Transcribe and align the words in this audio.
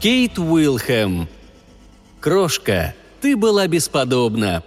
Кейт 0.00 0.38
Уилхэм. 0.38 1.28
Крошка, 2.20 2.94
ты 3.20 3.36
была 3.36 3.66
бесподобна. 3.66 4.62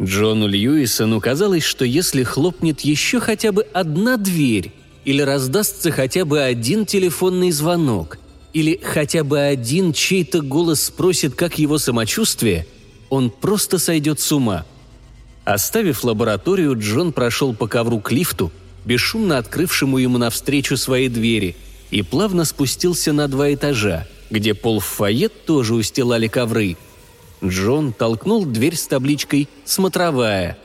Джону 0.00 0.46
Льюисону 0.46 1.18
казалось, 1.22 1.64
что 1.64 1.86
если 1.86 2.24
хлопнет 2.24 2.80
еще 2.80 3.20
хотя 3.20 3.52
бы 3.52 3.62
одна 3.72 4.18
дверь, 4.18 4.70
или 5.06 5.22
раздастся 5.22 5.90
хотя 5.90 6.26
бы 6.26 6.42
один 6.42 6.84
телефонный 6.84 7.50
звонок, 7.50 8.18
или 8.52 8.78
хотя 8.82 9.24
бы 9.24 9.40
один 9.40 9.94
чей-то 9.94 10.42
голос 10.42 10.82
спросит, 10.82 11.34
как 11.34 11.58
его 11.58 11.78
самочувствие, 11.78 12.66
он 13.08 13.30
просто 13.30 13.78
сойдет 13.78 14.20
с 14.20 14.30
ума. 14.30 14.66
Оставив 15.46 16.04
лабораторию, 16.04 16.78
Джон 16.78 17.14
прошел 17.14 17.54
по 17.54 17.66
ковру 17.66 18.00
к 18.00 18.12
лифту, 18.12 18.52
бесшумно 18.86 19.36
открывшему 19.36 19.98
ему 19.98 20.16
навстречу 20.16 20.78
свои 20.78 21.08
двери, 21.08 21.56
и 21.90 22.02
плавно 22.02 22.46
спустился 22.46 23.12
на 23.12 23.28
два 23.28 23.52
этажа, 23.52 24.06
где 24.30 24.54
пол 24.54 24.80
в 24.80 24.86
фойе 24.86 25.28
тоже 25.28 25.74
устилали 25.74 26.28
ковры– 26.28 26.78
Джон 27.44 27.92
толкнул 27.92 28.44
дверь 28.46 28.76
с 28.76 28.86
табличкой 28.86 29.48
«Смотровая». 29.64 30.58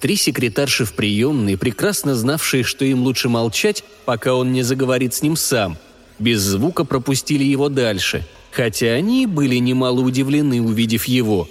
Три 0.00 0.16
секретарши 0.16 0.84
в 0.84 0.94
приемной, 0.94 1.56
прекрасно 1.56 2.14
знавшие, 2.14 2.64
что 2.64 2.84
им 2.84 3.02
лучше 3.02 3.28
молчать, 3.28 3.84
пока 4.04 4.34
он 4.34 4.52
не 4.52 4.62
заговорит 4.62 5.14
с 5.14 5.22
ним 5.22 5.36
сам, 5.36 5.78
без 6.18 6.40
звука 6.40 6.84
пропустили 6.84 7.44
его 7.44 7.68
дальше, 7.68 8.26
хотя 8.50 8.88
они 8.88 9.26
были 9.26 9.56
немало 9.56 10.00
удивлены, 10.00 10.60
увидев 10.60 11.04
его. 11.04 11.48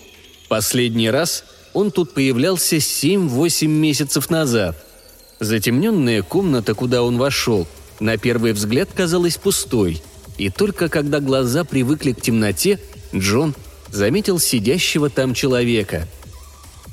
Последний 0.49 1.09
раз 1.09 1.45
он 1.73 1.91
тут 1.91 2.13
появлялся 2.13 2.75
7-8 2.75 3.67
месяцев 3.67 4.29
назад. 4.29 4.85
Затемненная 5.41 6.21
комната, 6.21 6.75
куда 6.75 7.01
он 7.01 7.17
вошел, 7.17 7.67
на 7.99 8.17
первый 8.17 8.53
взгляд 8.53 8.89
казалась 8.93 9.37
пустой, 9.37 9.99
и 10.37 10.51
только 10.51 10.87
когда 10.87 11.19
глаза 11.19 11.63
привыкли 11.63 12.11
к 12.13 12.21
темноте, 12.21 12.79
Джон 13.13 13.55
заметил 13.89 14.37
сидящего 14.37 15.09
там 15.09 15.33
человека. 15.33 16.07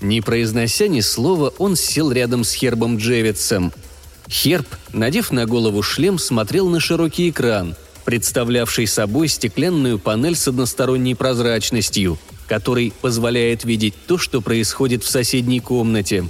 Не 0.01 0.23
произнося 0.23 0.89
ни 0.89 1.01
слова, 1.01 1.53
он 1.59 1.77
сел 1.77 2.11
рядом 2.11 2.43
с 2.43 2.55
Хербом 2.55 2.97
Джевитсом. 2.97 3.71
Херб, 4.31 4.67
надев 4.95 5.31
на 5.31 5.45
голову 5.45 5.83
шлем, 5.83 6.19
смотрел 6.19 6.71
на 6.71 6.81
широкий 6.81 7.29
экран, 7.29 7.77
представлявший 8.07 8.87
собой 8.87 9.29
стеклянную 9.29 9.99
панель 9.99 10.37
с 10.37 10.49
односторонней 10.49 11.15
прозрачностью, 11.15 12.19
который 12.47 12.95
позволяет 13.03 13.65
видеть 13.65 13.95
то, 14.07 14.17
что 14.17 14.41
происходит 14.41 15.05
в 15.05 15.11
соседней 15.11 15.61
комнате. 15.61 16.25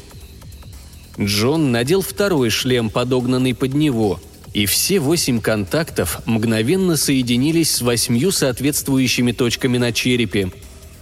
Джон 1.21 1.73
надел 1.73 2.01
второй 2.01 2.51
шлем, 2.51 2.91
подогнанный 2.91 3.55
под 3.55 3.75
него, 3.75 4.21
и 4.55 4.67
все 4.67 5.01
восемь 5.01 5.41
контактов 5.41 6.21
мгновенно 6.27 6.97
соединились 6.97 7.75
с 7.75 7.83
восьмью 7.83 8.31
соответствующими 8.31 9.33
точками 9.33 9.79
на 9.79 9.93
черепе. 9.93 10.53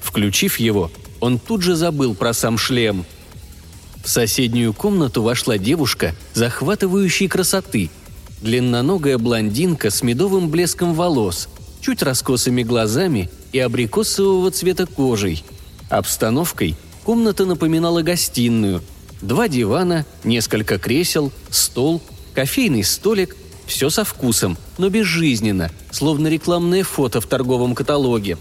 Включив 0.01 0.59
его, 0.59 0.91
он 1.21 1.39
тут 1.39 1.63
же 1.63 1.75
забыл 1.77 2.15
про 2.15 2.33
сам 2.33 2.57
шлем. 2.57 3.05
В 4.03 4.09
соседнюю 4.09 4.73
комнату 4.73 5.23
вошла 5.23 5.59
девушка 5.59 6.15
захватывающей 6.33 7.29
красоты. 7.29 7.91
Длинноногая 8.41 9.19
блондинка 9.19 9.91
с 9.91 10.03
медовым 10.03 10.49
блеском 10.49 10.95
волос, 10.95 11.49
чуть 11.81 12.03
раскосыми 12.03 12.63
глазами 12.63 13.31
и 13.53 13.59
абрикосового 13.59 14.51
цвета 14.51 14.87
кожей. 14.87 15.45
Обстановкой 15.91 16.77
комната 17.05 17.45
напоминала 17.45 18.03
гостиную. 18.03 18.83
Два 19.23 19.49
дивана, 19.49 20.05
несколько 20.25 20.79
кресел, 20.79 21.33
стол– 21.51 22.03
Кофейный 22.37 22.85
столик– 22.85 23.35
все 23.67 23.89
со 23.89 24.05
вкусом, 24.05 24.59
но 24.77 24.91
безжизненно, 24.91 25.71
словно 25.91 26.29
рекламное 26.29 26.85
фото 26.85 27.23
в 27.23 27.27
торговом 27.27 27.75
каталоге. 27.75 28.37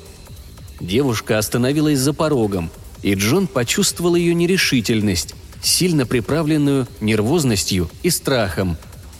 Девушка 0.81 1.38
остановилась 1.38 2.00
за 2.00 2.12
порогом, 2.12 2.69
и 3.03 3.14
Джон 3.14 3.47
почувствовал 3.47 4.16
ее 4.16 4.35
нерешительность, 4.35 5.34
сильно 5.64 6.06
приправленную 6.06 6.90
нервозностью 7.00 7.90
и 8.03 8.09
страхом. 8.09 8.75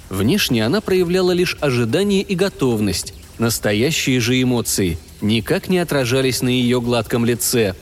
Внешне 0.10 0.66
она 0.66 0.82
проявляла 0.82 1.32
лишь 1.32 1.56
ожидание 1.62 2.22
и 2.22 2.36
готовность, 2.36 3.14
настоящие 3.38 4.20
же 4.20 4.42
эмоции 4.42 4.98
никак 5.22 5.70
не 5.70 5.78
отражались 5.78 6.42
на 6.42 6.50
ее 6.50 6.82
гладком 6.82 7.24
лице. 7.24 7.76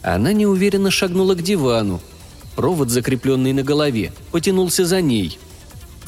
Она 0.00 0.32
неуверенно 0.32 0.92
шагнула 0.92 1.34
к 1.34 1.42
дивану. 1.42 2.00
Провод, 2.60 2.90
закрепленный 2.90 3.54
на 3.54 3.62
голове, 3.62 4.12
потянулся 4.32 4.84
за 4.84 5.00
ней– 5.00 5.38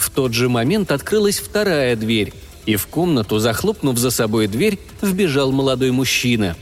в 0.02 0.10
тот 0.10 0.34
же 0.34 0.48
момент 0.48 0.90
открылась 0.90 1.38
вторая 1.38 1.94
дверь, 1.94 2.34
и 2.66 2.74
в 2.74 2.88
комнату, 2.88 3.38
захлопнув 3.38 3.96
за 3.96 4.10
собой 4.10 4.48
дверь, 4.48 4.80
вбежал 5.00 5.52
молодой 5.52 5.92
мужчина. 5.92 6.56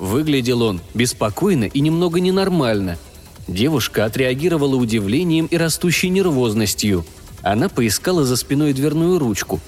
Выглядел 0.00 0.62
он 0.62 0.80
беспокойно 0.92 1.64
и 1.64 1.78
немного 1.78 2.18
ненормально. 2.18 2.98
Девушка 3.46 4.04
отреагировала 4.04 4.74
удивлением 4.74 5.46
и 5.46 5.56
растущей 5.56 6.08
нервозностью. 6.08 7.06
Она 7.42 7.68
поискала 7.68 8.24
за 8.24 8.36
спиной 8.36 8.72
дверную 8.72 9.20
ручку. 9.20 9.60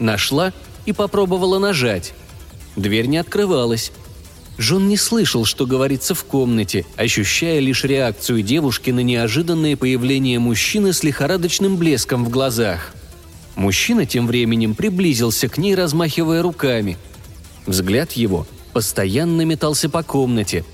Нашла 0.00 0.52
и 0.84 0.92
попробовала 0.92 1.60
нажать. 1.60 2.12
Дверь 2.74 3.06
не 3.06 3.18
открывалась. 3.18 3.92
Джон 4.60 4.88
не 4.88 4.96
слышал, 4.96 5.44
что 5.44 5.66
говорится 5.66 6.14
в 6.14 6.24
комнате, 6.24 6.84
ощущая 6.96 7.60
лишь 7.60 7.84
реакцию 7.84 8.42
девушки 8.42 8.90
на 8.90 9.00
неожиданное 9.00 9.76
появление 9.76 10.40
мужчины 10.40 10.92
с 10.92 11.04
лихорадочным 11.04 11.76
блеском 11.76 12.24
в 12.24 12.28
глазах. 12.28 12.92
Мужчина 13.54 14.04
тем 14.04 14.26
временем 14.26 14.74
приблизился 14.74 15.48
к 15.48 15.58
ней, 15.58 15.76
размахивая 15.76 16.42
руками. 16.42 16.96
Взгляд 17.66 18.12
его 18.12 18.46
постоянно 18.72 19.42
метался 19.42 19.88
по 19.88 20.02
комнате. 20.02 20.64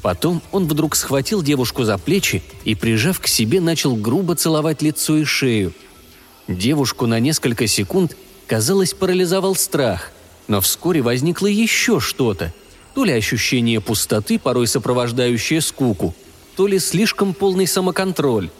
Потом 0.00 0.40
он 0.52 0.66
вдруг 0.66 0.94
схватил 0.94 1.42
девушку 1.42 1.84
за 1.84 1.98
плечи 1.98 2.42
и, 2.64 2.74
прижав 2.74 3.18
к 3.20 3.26
себе, 3.26 3.60
начал 3.60 3.96
грубо 3.96 4.36
целовать 4.36 4.80
лицо 4.82 5.16
и 5.16 5.24
шею. 5.24 5.72
Девушку 6.46 7.06
на 7.06 7.18
несколько 7.18 7.66
секунд, 7.66 8.16
казалось, 8.46 8.94
парализовал 8.94 9.56
страх, 9.56 10.12
но 10.46 10.60
вскоре 10.60 11.02
возникло 11.02 11.46
еще 11.48 11.98
что-то– 11.98 12.52
то 12.94 13.04
ли 13.04 13.12
ощущение 13.12 13.80
пустоты, 13.80 14.38
порой 14.38 14.66
сопровождающее 14.66 15.60
скуку, 15.60 16.14
то 16.56 16.66
ли 16.66 16.78
слишком 16.78 17.34
полный 17.34 17.66
самоконтроль. 17.66 18.50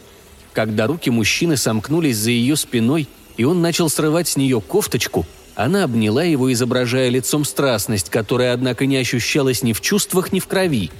Когда 0.53 0.87
руки 0.87 1.11
мужчины 1.11 1.57
сомкнулись 1.57 2.17
за 2.17 2.31
ее 2.31 2.57
спиной, 2.57 3.09
и 3.37 3.45
он 3.45 3.63
начал 3.63 3.89
срывать 3.89 4.29
с 4.29 4.37
нее 4.37 4.61
кофточку, 4.61 5.27
она 5.55 5.85
обняла 5.85 6.25
его, 6.25 6.53
изображая 6.53 7.09
лицом 7.11 7.45
страстность, 7.45 8.11
которая, 8.11 8.53
однако, 8.53 8.87
не 8.87 8.97
ощущалась 8.97 9.63
ни 9.63 9.73
в 9.73 9.81
чувствах, 9.81 10.33
ни 10.33 10.41
в 10.41 10.49
крови. 10.49 10.91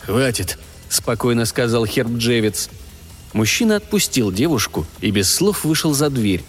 «Хватит»,– 0.00 0.58
спокойно 0.88 1.44
сказал 1.44 1.84
Херб 1.84 2.12
Джевиц. 2.12 2.70
Мужчина 3.34 3.76
отпустил 3.76 4.32
девушку 4.32 4.86
и 5.00 5.10
без 5.10 5.32
слов 5.32 5.64
вышел 5.64 5.92
за 5.92 6.08
дверь. 6.10 6.42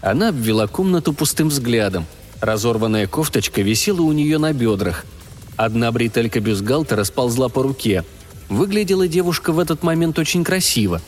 Она 0.00 0.30
обвела 0.30 0.66
комнату 0.66 1.12
пустым 1.12 1.48
взглядом. 1.48 2.06
Разорванная 2.40 3.06
кофточка 3.06 3.62
висела 3.62 4.02
у 4.02 4.12
нее 4.12 4.38
на 4.38 4.52
бедрах– 4.54 5.04
Одна 5.56 5.90
бретелька 5.90 6.40
бюстгальтера 6.40 7.04
сползла 7.04 7.48
по 7.48 7.62
руке. 7.62 8.04
Выглядела 8.48 9.08
девушка 9.08 9.52
в 9.52 9.58
этот 9.58 9.82
момент 9.82 10.18
очень 10.18 10.44
красиво. 10.44 11.00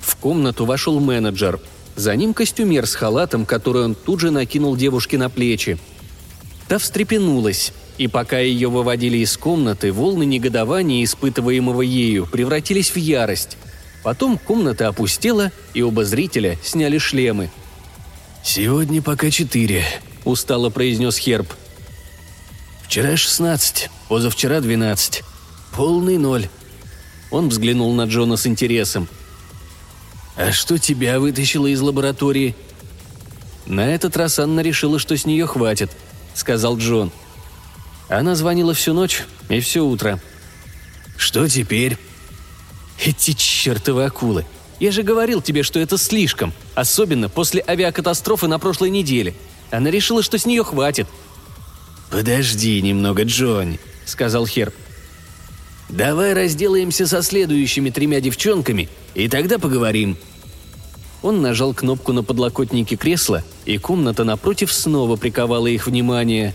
В 0.00 0.16
комнату 0.16 0.64
вошел 0.64 0.98
менеджер. 0.98 1.60
За 1.94 2.16
ним 2.16 2.34
костюмер 2.34 2.86
с 2.86 2.94
халатом, 2.94 3.46
который 3.46 3.84
он 3.84 3.94
тут 3.94 4.20
же 4.20 4.30
накинул 4.30 4.76
девушке 4.76 5.18
на 5.18 5.30
плечи. 5.30 5.78
Та 6.68 6.78
встрепенулась, 6.78 7.72
и 7.96 8.08
пока 8.08 8.38
ее 8.38 8.68
выводили 8.68 9.18
из 9.18 9.36
комнаты, 9.36 9.92
волны 9.92 10.24
негодования, 10.24 11.04
испытываемого 11.04 11.82
ею, 11.82 12.26
превратились 12.26 12.90
в 12.90 12.96
ярость. 12.96 13.56
Потом 14.02 14.38
комната 14.38 14.88
опустела, 14.88 15.52
и 15.74 15.82
оба 15.82 16.04
зрителя 16.04 16.58
сняли 16.62 16.98
шлемы. 16.98 17.50
«Сегодня 18.42 19.02
пока 19.02 19.30
четыре»,– 19.30 19.84
устало 20.24 20.70
произнес 20.70 21.16
Херб– 21.18 21.52
Вчера 22.86 23.16
шестнадцать, 23.16 23.90
позавчера 24.08 24.60
двенадцать. 24.60 25.24
Полный 25.74 26.18
ноль. 26.18 26.48
Он 27.32 27.48
взглянул 27.48 27.92
на 27.92 28.04
Джона 28.04 28.36
с 28.36 28.46
интересом. 28.46 29.08
«А 30.36 30.52
что 30.52 30.78
тебя 30.78 31.18
вытащило 31.18 31.66
из 31.66 31.80
лаборатории?» 31.80 32.54
«На 33.66 33.92
этот 33.92 34.16
раз 34.16 34.38
Анна 34.38 34.60
решила, 34.60 35.00
что 35.00 35.16
с 35.16 35.26
нее 35.26 35.46
хватит»,— 35.48 35.90
сказал 36.34 36.78
Джон. 36.78 37.10
Она 38.08 38.36
звонила 38.36 38.72
всю 38.72 38.94
ночь 38.94 39.24
и 39.48 39.58
все 39.58 39.84
утро. 39.84 40.20
«Что 41.16 41.48
теперь?» 41.48 41.98
«Эти 43.04 43.32
чертовы 43.32 44.04
акулы! 44.04 44.46
Я 44.78 44.92
же 44.92 45.02
говорил 45.02 45.42
тебе, 45.42 45.64
что 45.64 45.80
это 45.80 45.98
слишком, 45.98 46.52
особенно 46.76 47.28
после 47.28 47.64
авиакатастрофы 47.66 48.46
на 48.46 48.60
прошлой 48.60 48.90
неделе. 48.90 49.34
Она 49.72 49.90
решила, 49.90 50.22
что 50.22 50.38
с 50.38 50.46
нее 50.46 50.62
хватит», 50.62 51.08
«Подожди 52.10 52.80
немного, 52.82 53.24
Джонни»,— 53.24 53.80
сказал 54.04 54.46
Херб. 54.46 54.74
«Давай 55.88 56.34
разделаемся 56.34 57.06
со 57.06 57.22
следующими 57.22 57.90
тремя 57.90 58.20
девчонками, 58.20 58.88
и 59.14 59.28
тогда 59.28 59.58
поговорим». 59.58 60.16
Он 61.22 61.42
нажал 61.42 61.74
кнопку 61.74 62.12
на 62.12 62.22
подлокотнике 62.22 62.96
кресла, 62.96 63.42
и 63.64 63.78
комната 63.78 64.24
напротив 64.24 64.72
снова 64.72 65.16
приковала 65.16 65.66
их 65.66 65.86
внимание. 65.86 66.54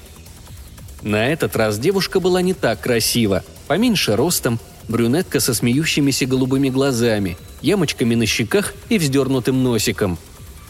На 1.02 1.28
этот 1.28 1.56
раз 1.56 1.80
девушка 1.80 2.20
была 2.20 2.42
не 2.42 2.54
так 2.54 2.80
красива, 2.80 3.44
поменьше 3.68 4.16
ростом, 4.16 4.60
брюнетка 4.88 5.40
со 5.40 5.54
смеющимися 5.54 6.26
голубыми 6.26 6.70
глазами, 6.70 7.38
ямочками 7.62 8.16
на 8.16 8.26
щеках 8.26 8.74
и 8.90 8.98
вздернутым 8.98 9.64
носиком. 9.64 10.18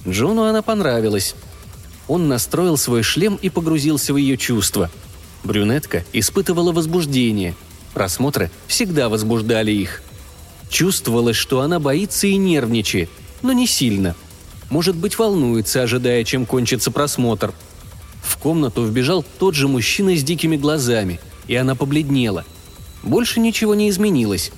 Джону 0.07 0.44
она 0.44 0.62
понравилась. 0.62 1.36
Он 2.11 2.27
настроил 2.27 2.75
свой 2.75 3.03
шлем 3.03 3.39
и 3.41 3.49
погрузился 3.49 4.13
в 4.13 4.17
ее 4.17 4.35
чувства. 4.35 4.91
Брюнетка 5.45 6.03
испытывала 6.11 6.73
возбуждение. 6.73 7.55
Просмотры 7.93 8.51
всегда 8.67 9.07
возбуждали 9.07 9.71
их. 9.71 10.03
Чувствовалось, 10.69 11.37
что 11.37 11.61
она 11.61 11.79
боится 11.79 12.27
и 12.27 12.35
нервничает, 12.35 13.09
но 13.41 13.53
не 13.53 13.65
сильно. 13.65 14.13
Может 14.69 14.97
быть, 14.97 15.17
волнуется, 15.17 15.83
ожидая, 15.83 16.25
чем 16.25 16.45
кончится 16.45 16.91
просмотр. 16.91 17.53
В 18.21 18.35
комнату 18.39 18.83
вбежал 18.83 19.23
тот 19.39 19.55
же 19.55 19.69
мужчина 19.69 20.13
с 20.13 20.21
дикими 20.21 20.57
глазами, 20.57 21.21
и 21.47 21.55
она 21.55 21.75
побледнела. 21.75 22.43
Больше 23.03 23.39
ничего 23.39 23.73
не 23.73 23.89
изменилось. 23.89 24.51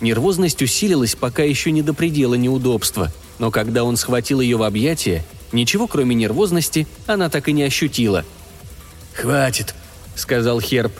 Нервозность 0.00 0.62
усилилась, 0.62 1.16
пока 1.16 1.42
еще 1.42 1.72
не 1.72 1.82
до 1.82 1.94
предела 1.94 2.34
неудобства, 2.34 3.12
но 3.40 3.50
когда 3.50 3.82
он 3.82 3.96
схватил 3.96 4.40
ее 4.40 4.56
в 4.56 4.62
объятия, 4.62 5.24
ничего 5.52 5.86
кроме 5.86 6.14
нервозности 6.14 6.86
она 7.06 7.28
так 7.28 7.48
и 7.48 7.52
не 7.52 7.62
ощутила. 7.62 8.24
«Хватит»,— 9.14 9.74
сказал 10.16 10.60
Херб. 10.60 10.92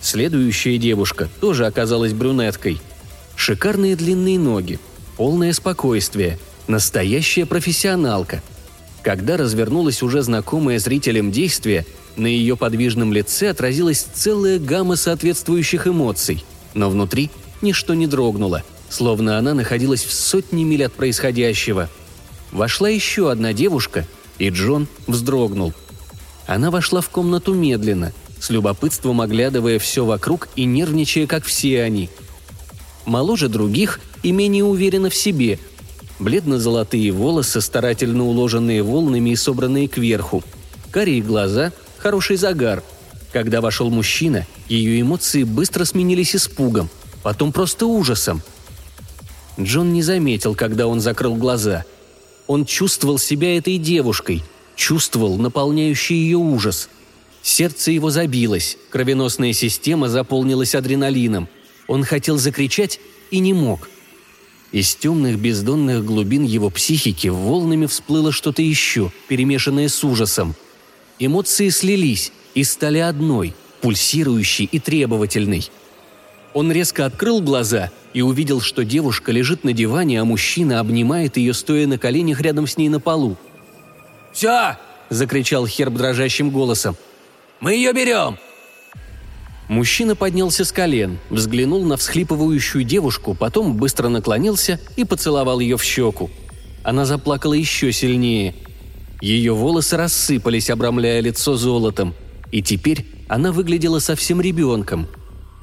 Следующая 0.00 0.78
девушка 0.78 1.28
тоже 1.40 1.66
оказалась 1.66 2.12
брюнеткой. 2.12 2.80
Шикарные 3.36 3.96
длинные 3.96 4.38
ноги, 4.38 4.78
полное 5.16 5.52
спокойствие— 5.52 6.38
Настоящая 6.66 7.44
профессионалка. 7.44 8.42
Когда 9.02 9.36
развернулось 9.36 10.02
уже 10.02 10.22
знакомое 10.22 10.78
зрителям 10.78 11.30
действие, 11.30 11.84
на 12.16 12.26
ее 12.26 12.56
подвижном 12.56 13.12
лице 13.12 13.50
отразилась 13.50 14.06
целая 14.14 14.58
гамма 14.58 14.96
соответствующих 14.96 15.86
эмоций, 15.86 16.42
но 16.72 16.88
внутри 16.88 17.30
ничто 17.60 17.92
не 17.92 18.06
дрогнуло, 18.06 18.62
словно 18.88 19.36
она 19.36 19.52
находилась 19.52 20.04
в 20.04 20.12
сотне 20.12 20.64
миль 20.64 20.84
от 20.84 20.94
происходящего. 20.94 21.90
Вошла 22.54 22.88
еще 22.88 23.30
одна 23.30 23.52
девушка, 23.52 24.06
и 24.38 24.48
Джон 24.48 24.88
вздрогнул. 25.06 25.74
Она 26.46 26.70
вошла 26.70 27.02
в 27.02 27.10
комнату 27.10 27.52
медленно, 27.52 28.14
с 28.40 28.48
любопытством 28.48 29.20
оглядывая 29.20 29.78
все 29.78 30.06
вокруг 30.06 30.48
и 30.56 30.64
нервничая, 30.64 31.26
как 31.26 31.44
все 31.44 31.82
они. 31.82 32.08
Моложе 33.04 33.50
других 33.50 34.00
и 34.22 34.32
менее 34.32 34.64
уверена 34.64 35.10
в 35.10 35.14
себе– 35.14 35.58
бледно-золотые 36.18 37.12
волосы, 37.12 37.60
старательно 37.60 38.24
уложенные 38.24 38.82
волнами 38.82 39.30
и 39.30 39.36
собранные 39.36 39.88
кверху, 39.88 40.42
карие 40.90 41.22
глаза, 41.22 41.72
хороший 41.98 42.36
загар. 42.36 42.82
Когда 43.32 43.60
вошел 43.60 43.90
мужчина, 43.90 44.46
ее 44.68 45.00
эмоции 45.00 45.42
быстро 45.42 45.84
сменились 45.84 46.36
испугом, 46.36 46.88
потом 47.22 47.52
просто 47.52 47.86
ужасом. 47.86 48.42
Джон 49.58 49.92
не 49.92 50.02
заметил, 50.02 50.54
когда 50.54 50.86
он 50.86 51.00
закрыл 51.00 51.34
глаза. 51.34 51.84
Он 52.46 52.64
чувствовал 52.64 53.18
себя 53.18 53.56
этой 53.56 53.78
девушкой, 53.78 54.42
чувствовал 54.76 55.36
наполняющий 55.36 56.16
ее 56.16 56.38
ужас. 56.38 56.88
Сердце 57.42 57.90
его 57.90 58.10
забилось, 58.10 58.78
кровеносная 58.90 59.52
система 59.52 60.08
заполнилась 60.08 60.74
адреналином. 60.74 61.48
Он 61.86 62.04
хотел 62.04 62.38
закричать 62.38 63.00
и 63.30 63.38
не 63.38 63.52
мог– 63.52 63.88
из 64.74 64.96
темных 64.96 65.38
бездонных 65.38 66.04
глубин 66.04 66.42
его 66.42 66.68
психики 66.68 67.28
волнами 67.28 67.86
всплыло 67.86 68.32
что-то 68.32 68.60
еще, 68.60 69.12
перемешанное 69.28 69.88
с 69.88 70.02
ужасом. 70.02 70.56
Эмоции 71.20 71.68
слились 71.68 72.32
и 72.56 72.64
стали 72.64 72.98
одной, 72.98 73.54
пульсирующей 73.82 74.64
и 74.64 74.80
требовательной. 74.80 75.70
Он 76.54 76.70
резко 76.70 77.04
открыл 77.04 77.42
глаза 77.42 77.90
и 78.12 78.22
увидел, 78.22 78.60
что 78.60 78.84
девушка 78.84 79.32
лежит 79.32 79.64
на 79.64 79.72
диване, 79.72 80.20
а 80.20 80.24
мужчина 80.24 80.78
обнимает 80.78 81.36
ее, 81.36 81.52
стоя 81.52 81.86
на 81.88 81.98
коленях 81.98 82.40
рядом 82.40 82.68
с 82.68 82.76
ней 82.76 82.88
на 82.88 83.00
полу. 83.00 83.36
«Все!»– 84.32 84.76
закричал 85.10 85.66
Херб 85.66 85.94
дрожащим 85.94 86.50
голосом. 86.50 86.96
«Мы 87.60 87.74
ее 87.74 87.92
берем!» 87.92 88.38
Мужчина 89.68 90.14
поднялся 90.14 90.64
с 90.64 90.70
колен, 90.70 91.18
взглянул 91.30 91.84
на 91.84 91.96
всхлипывающую 91.96 92.84
девушку, 92.84 93.34
потом 93.34 93.76
быстро 93.76 94.08
наклонился 94.08 94.78
и 94.96 95.04
поцеловал 95.04 95.58
ее 95.58 95.76
в 95.76 95.82
щеку. 95.82 96.30
Она 96.84 97.06
заплакала 97.06 97.54
еще 97.54 97.90
сильнее. 97.90 98.54
Ее 99.20 99.54
волосы 99.54 99.96
рассыпались, 99.96 100.68
обрамляя 100.70 101.20
лицо 101.20 101.56
золотом, 101.56 102.14
и 102.52 102.62
теперь 102.62 103.06
она 103.26 103.52
выглядела 103.52 103.98
совсем 103.98 104.40
ребенком. 104.40 105.08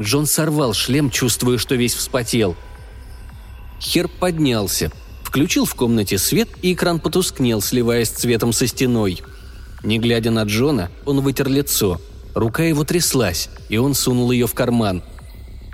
Джон 0.01 0.25
сорвал 0.25 0.73
шлем, 0.73 1.09
чувствуя, 1.09 1.57
что 1.57 1.75
весь 1.75 1.95
вспотел. 1.95 2.55
Херб 3.79 4.11
поднялся, 4.11 4.91
включил 5.23 5.65
в 5.65 5.75
комнате 5.75 6.17
свет, 6.17 6.49
и 6.61 6.73
экран 6.73 6.99
потускнел, 6.99 7.61
сливаясь 7.61 8.09
цветом 8.09 8.53
со 8.53 8.67
стеной. 8.67 9.21
Не 9.83 9.99
глядя 9.99 10.31
на 10.31 10.43
Джона, 10.43 10.91
он 11.05 11.21
вытер 11.21 11.47
лицо– 11.47 11.99
Рука 12.33 12.63
его 12.63 12.83
тряслась, 12.83 13.49
и 13.69 13.77
он 13.77 13.93
сунул 13.93 14.31
ее 14.31 14.47
в 14.47 14.53
карман. 14.53 15.03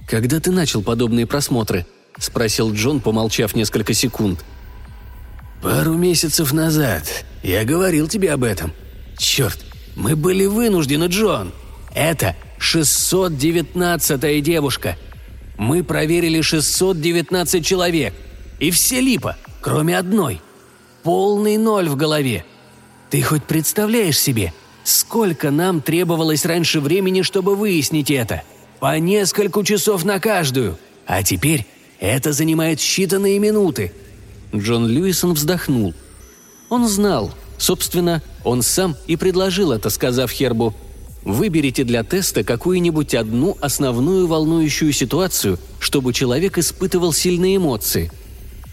«Когда 0.08 0.40
ты 0.40 0.52
начал 0.52 0.82
подобные 0.82 1.28
просмотры?»– 1.28 1.86
спросил 2.18 2.74
Джон, 2.74 3.00
помолчав 3.00 3.56
несколько 3.56 3.94
секунд. 3.94 4.44
«Пару 5.62 5.94
месяцев 5.94 6.54
назад. 6.54 7.26
Я 7.44 7.64
говорил 7.64 8.08
тебе 8.08 8.32
об 8.32 8.44
этом. 8.44 8.74
Черт, 9.18 9.60
мы 9.96 10.16
были 10.16 10.46
вынуждены, 10.46 11.06
Джон. 11.06 11.52
Это 11.94 12.36
619-я 12.60 14.42
девушка. 14.42 14.98
Мы 15.58 15.84
проверили 15.84 16.42
619 16.42 17.66
человек. 17.66 18.14
И 18.60 18.72
все 18.72 19.02
липа, 19.02 19.38
кроме 19.62 19.98
одной. 19.98 20.42
Полный 21.04 21.58
ноль 21.58 21.90
в 21.90 21.96
голове. 21.96 22.46
Ты 23.10 23.22
хоть 23.22 23.44
представляешь 23.44 24.20
себе– 24.20 24.54
Сколько 24.88 25.52
нам 25.52 25.82
требовалось 25.82 26.46
раньше 26.46 26.80
времени, 26.80 27.22
чтобы 27.22 27.58
выяснить 27.58 28.10
это? 28.10 28.44
По 28.80 28.98
несколько 29.00 29.62
часов 29.66 30.06
на 30.06 30.18
каждую. 30.18 30.78
А 31.06 31.24
теперь 31.24 31.68
это 32.00 32.32
занимает 32.32 32.80
считанные 32.80 33.38
минуты». 33.38 33.92
Джон 34.56 34.88
Льюисон 34.88 35.34
вздохнул. 35.34 35.94
Он 36.70 36.88
знал. 36.88 37.34
Собственно, 37.58 38.24
он 38.46 38.62
сам 38.62 38.96
и 39.08 39.18
предложил 39.18 39.74
это, 39.74 39.90
сказав 39.90 40.32
Хербу 40.32 40.74
Выберите 41.28 41.84
для 41.84 42.04
теста 42.04 42.44
какую-нибудь 42.44 43.14
одну 43.14 43.58
основную 43.62 44.28
волнующую 44.28 44.94
ситуацию, 44.94 45.60
чтобы 45.80 46.14
человек 46.14 46.58
испытывал 46.58 47.14
сильные 47.14 47.58
эмоции. 47.58 48.12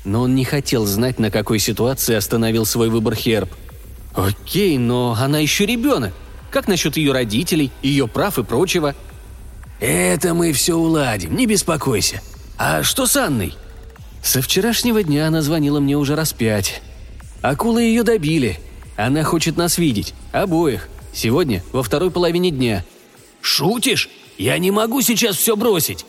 Но 0.05 0.23
он 0.23 0.35
не 0.35 0.45
хотел 0.45 0.87
знать, 0.87 1.19
на 1.19 1.31
какой 1.31 1.59
ситуации 1.59 2.15
остановил 2.15 2.65
свой 2.65 2.89
выбор 2.89 3.15
Херб– 3.15 3.51
«Окей, 4.15 4.79
но 4.79 5.17
она 5.19 5.41
еще 5.41 5.67
ребенок. 5.67 6.15
Как 6.51 6.69
насчет 6.69 6.97
ее 6.97 7.13
родителей, 7.13 7.73
ее 7.83 8.07
прав 8.07 8.39
и 8.39 8.45
прочего?» 8.45 8.95
«Это 9.81 10.35
мы 10.35 10.53
все 10.53 10.77
уладим, 10.77 11.37
не 11.37 11.47
беспокойся. 11.47 12.23
А 12.57 12.83
что 12.85 13.07
с 13.07 13.17
Анной?» 13.17 13.55
Со 14.23 14.41
вчерашнего 14.41 15.03
дня 15.03 15.27
она 15.27 15.43
звонила 15.43 15.81
мне 15.81 15.97
уже 15.97 16.15
раз 16.15 16.33
пять. 16.33 16.81
Акулы 17.43 17.83
ее 17.83 18.05
добили. 18.05 18.59
Она 18.97 19.25
хочет 19.25 19.57
нас 19.57 19.77
видеть. 19.77 20.15
Обоих. 20.33 20.89
Сегодня, 21.14 21.62
во 21.73 21.83
второй 21.83 22.11
половине 22.11 22.50
дня. 22.50 22.85
«Шутишь? 23.40 24.11
Я 24.37 24.59
не 24.59 24.71
могу 24.71 25.00
сейчас 25.00 25.37
все 25.37 25.56
бросить!» 25.56 26.04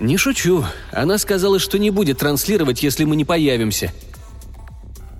«Не 0.00 0.16
шучу. 0.16 0.64
Она 0.90 1.18
сказала, 1.18 1.60
что 1.60 1.78
не 1.78 1.90
будет 1.90 2.18
транслировать, 2.18 2.82
если 2.82 3.04
мы 3.04 3.14
не 3.14 3.24
появимся. 3.24 3.92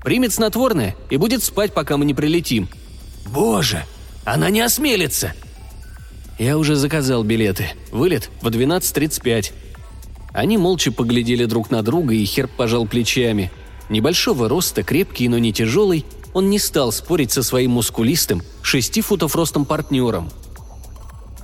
Примет 0.03 0.33
снотворное 0.33 0.97
и 1.11 1.17
будет 1.17 1.45
спать, 1.45 1.73
пока 1.73 1.97
мы 1.97 2.05
не 2.05 2.15
прилетим». 2.15 2.69
«Боже, 3.27 3.85
она 4.25 4.51
не 4.51 4.61
осмелится!» 4.61 5.33
Я 6.39 6.59
уже 6.59 6.75
заказал 6.75 7.23
билеты. 7.23 7.71
Вылет 7.93 8.31
в 8.41 8.49
12.35. 8.49 9.53
Они 10.33 10.59
молча 10.59 10.91
поглядели 10.91 11.45
друг 11.45 11.71
на 11.71 11.83
друга, 11.83 12.15
и 12.15 12.25
Херб 12.25 12.51
пожал 12.51 12.87
плечами. 12.87 13.53
Небольшого 13.91 14.49
роста, 14.49 14.83
крепкий, 14.83 15.29
но 15.29 15.39
не 15.39 15.53
тяжелый, 15.53 16.05
он 16.33 16.51
не 16.51 16.59
стал 16.59 16.93
спорить 16.93 17.33
со 17.33 17.43
своим 17.43 17.73
мускулистым, 17.73 18.43
шести 18.63 19.01
футов 19.01 19.37
ростом 19.37 19.65
партнером. 19.65 20.31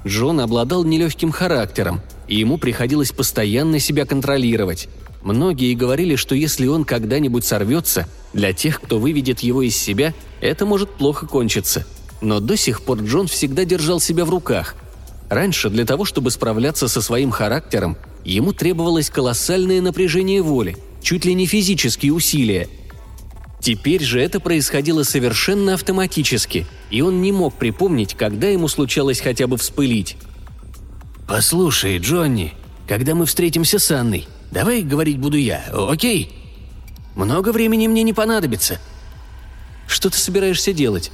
Джон 0.07 0.41
обладал 0.41 0.85
нелегким 0.85 1.31
характером, 1.31 2.01
и 2.29 2.37
ему 2.37 2.59
приходилось 2.59 3.13
постоянно 3.13 3.79
себя 3.79 4.07
контролировать. 4.07 4.89
Многие 5.23 5.75
говорили, 5.75 6.17
что 6.17 6.35
если 6.35 6.67
он 6.67 6.85
когда-нибудь 6.85 7.45
сорвется, 7.45 8.09
для 8.33 8.53
тех, 8.53 8.81
кто 8.81 8.99
выведет 8.99 9.41
его 9.41 9.63
из 9.63 9.77
себя, 9.77 10.15
это 10.41 10.65
может 10.65 10.91
плохо 10.91 11.27
кончиться. 11.27 11.87
Но 12.21 12.41
до 12.41 12.57
сих 12.57 12.83
пор 12.83 13.01
Джон 13.01 13.27
всегда 13.27 13.65
держал 13.65 14.01
себя 14.01 14.25
в 14.25 14.31
руках. 14.31 14.77
Раньше 15.29 15.71
для 15.71 15.85
того, 15.85 16.05
чтобы 16.05 16.31
справляться 16.31 16.89
со 16.89 17.03
своим 17.03 17.31
характером, 17.31 17.97
ему 18.25 18.53
требовалось 18.53 19.11
колоссальное 19.11 19.81
напряжение 19.81 20.43
воли, 20.43 20.77
чуть 21.03 21.25
ли 21.25 21.35
не 21.35 21.47
физические 21.47 22.13
усилия. 22.13 22.69
Теперь 23.61 24.03
же 24.03 24.21
это 24.21 24.41
происходило 24.41 25.03
совершенно 25.03 25.75
автоматически, 25.75 26.67
и 26.91 27.01
он 27.01 27.21
не 27.21 27.33
мог 27.33 27.55
припомнить, 27.55 28.15
когда 28.15 28.49
ему 28.49 28.69
случалось 28.69 29.21
хотя 29.21 29.47
бы 29.47 29.57
вспылить. 29.57 30.17
«Послушай, 31.27 31.99
Джонни, 31.99 32.55
когда 32.87 33.15
мы 33.15 33.27
встретимся 33.27 33.79
с 33.79 33.91
Анной, 33.91 34.27
давай 34.51 34.83
говорить 34.83 35.19
буду 35.19 35.37
я, 35.37 35.65
окей? 35.73 36.33
Много 37.15 37.53
времени 37.53 37.89
мне 37.89 38.03
не 38.03 38.13
понадобится». 38.13 38.81
«Что 39.87 40.11
ты 40.11 40.19
собираешься 40.19 40.73
делать?» 40.73 41.11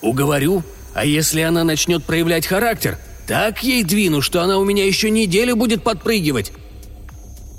«Уговорю. 0.00 0.62
А 0.94 1.04
если 1.04 1.40
она 1.42 1.64
начнет 1.64 2.04
проявлять 2.04 2.46
характер, 2.46 2.98
так 3.26 3.62
ей 3.62 3.84
двину, 3.84 4.22
что 4.22 4.42
она 4.42 4.58
у 4.58 4.64
меня 4.64 4.86
еще 4.86 5.10
неделю 5.10 5.56
будет 5.56 5.82
подпрыгивать». 5.82 6.52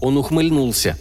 Он 0.01 0.17
ухмыльнулся. 0.17 0.97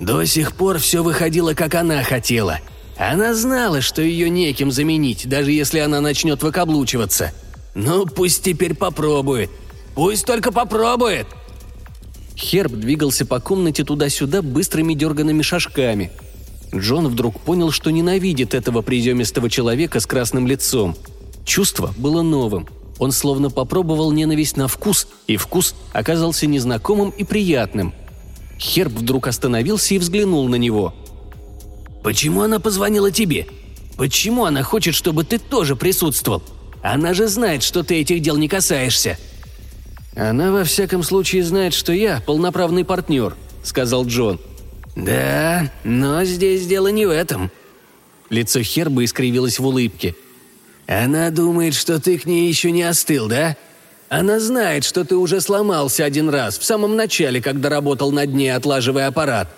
До 0.00 0.24
сих 0.24 0.54
пор 0.54 0.78
все 0.78 1.02
выходило, 1.02 1.52
как 1.52 1.74
она 1.74 2.02
хотела. 2.02 2.58
Она 2.96 3.34
знала, 3.34 3.82
что 3.82 4.00
ее 4.00 4.30
неким 4.30 4.72
заменить, 4.72 5.28
даже 5.28 5.52
если 5.52 5.78
она 5.78 6.00
начнет 6.00 6.42
выкаблучиваться. 6.42 7.32
Ну, 7.74 8.06
пусть 8.06 8.42
теперь 8.42 8.74
попробует. 8.74 9.50
Пусть 9.94 10.24
только 10.24 10.52
попробует. 10.52 11.26
Херб 12.34 12.72
двигался 12.72 13.26
по 13.26 13.40
комнате 13.40 13.84
туда-сюда 13.84 14.40
быстрыми 14.40 14.94
дерганными 14.94 15.42
шажками. 15.42 16.10
Джон 16.74 17.08
вдруг 17.08 17.38
понял, 17.38 17.70
что 17.70 17.90
ненавидит 17.90 18.54
этого 18.54 18.80
приземистого 18.80 19.50
человека 19.50 20.00
с 20.00 20.06
красным 20.06 20.46
лицом. 20.46 20.96
Чувство 21.44 21.92
было 21.98 22.22
новым. 22.22 22.68
Он 22.98 23.12
словно 23.12 23.50
попробовал 23.50 24.12
ненависть 24.12 24.56
на 24.56 24.66
вкус, 24.66 25.08
и 25.26 25.36
вкус 25.36 25.74
оказался 25.92 26.46
незнакомым 26.46 27.10
и 27.10 27.24
приятным. 27.24 27.92
Херб 28.60 28.92
вдруг 28.92 29.26
остановился 29.26 29.94
и 29.94 29.98
взглянул 29.98 30.46
на 30.48 30.56
него. 30.56 30.94
«Почему 32.04 32.42
она 32.42 32.60
позвонила 32.60 33.10
тебе? 33.10 33.46
Почему 33.96 34.44
она 34.44 34.62
хочет, 34.62 34.94
чтобы 34.94 35.24
ты 35.24 35.38
тоже 35.38 35.76
присутствовал? 35.76 36.42
Она 36.82 37.14
же 37.14 37.26
знает, 37.28 37.62
что 37.62 37.82
ты 37.82 38.00
этих 38.00 38.20
дел 38.20 38.36
не 38.36 38.48
касаешься». 38.48 39.18
«Она 40.16 40.52
во 40.52 40.64
всяком 40.64 41.02
случае 41.02 41.42
знает, 41.42 41.72
что 41.72 41.92
я 41.92 42.20
полноправный 42.20 42.84
партнер»,— 42.84 43.36
сказал 43.62 44.04
Джон. 44.06 44.38
«Да, 44.96 45.72
но 45.84 46.24
здесь 46.24 46.66
дело 46.66 46.88
не 46.88 47.06
в 47.06 47.10
этом». 47.10 47.50
Лицо 48.28 48.62
Херба 48.62 49.04
искривилось 49.04 49.58
в 49.58 49.66
улыбке. 49.66 50.14
«Она 50.86 51.30
думает, 51.30 51.74
что 51.74 52.00
ты 52.00 52.18
к 52.18 52.26
ней 52.26 52.48
еще 52.48 52.70
не 52.72 52.82
остыл, 52.82 53.28
да? 53.28 53.56
Она 54.10 54.40
знает, 54.40 54.82
что 54.82 55.04
ты 55.04 55.14
уже 55.14 55.40
сломался 55.40 56.04
один 56.04 56.30
раз, 56.30 56.58
в 56.58 56.64
самом 56.64 56.96
начале, 56.96 57.40
когда 57.40 57.68
работал 57.68 58.10
над 58.10 58.34
ней, 58.34 58.52
отлаживая 58.52 59.06
аппарат». 59.06 59.48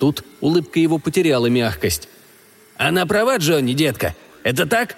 Тут 0.00 0.24
улыбка 0.40 0.80
его 0.80 0.98
потеряла 0.98 1.46
мягкость. 1.46 2.08
«Она 2.76 3.06
права, 3.06 3.36
Джонни, 3.36 3.72
детка? 3.72 4.16
Это 4.42 4.66
так?» 4.66 4.96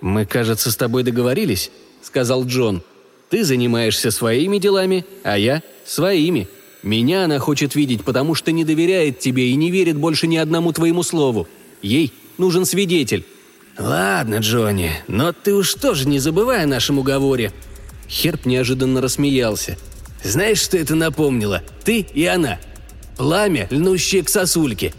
«Мы, 0.00 0.24
кажется, 0.24 0.70
с 0.70 0.76
тобой 0.76 1.02
договорились»,— 1.02 1.70
сказал 2.02 2.46
Джон. 2.46 2.82
«Ты 3.28 3.44
занимаешься 3.44 4.10
своими 4.10 4.56
делами, 4.56 5.04
а 5.22 5.36
я— 5.36 5.62
своими. 5.84 6.48
Меня 6.82 7.24
она 7.24 7.38
хочет 7.38 7.74
видеть, 7.74 8.04
потому 8.04 8.34
что 8.34 8.52
не 8.52 8.64
доверяет 8.64 9.18
тебе 9.18 9.50
и 9.50 9.54
не 9.54 9.70
верит 9.70 9.98
больше 9.98 10.28
ни 10.28 10.38
одному 10.38 10.72
твоему 10.72 11.02
слову. 11.02 11.46
Ей 11.82 12.10
нужен 12.38 12.64
свидетель». 12.64 13.26
«Ладно, 13.76 14.36
Джонни, 14.36 14.92
но 15.08 15.32
ты 15.32 15.52
уж 15.52 15.74
тоже 15.74 16.08
не 16.08 16.20
забывай 16.20 16.62
о 16.62 16.66
нашем 16.66 16.98
уговоре», 16.98 17.52
Херб 18.08 18.46
неожиданно 18.46 19.00
рассмеялся. 19.00 19.76
«Знаешь, 20.22 20.60
что 20.60 20.76
это 20.76 20.94
напомнило? 20.94 21.62
Ты 21.84 22.00
и 22.00 22.24
она. 22.26 22.58
Пламя, 23.16 23.68
льнущее 23.70 24.22
к 24.22 24.28
сосульке». 24.28 24.94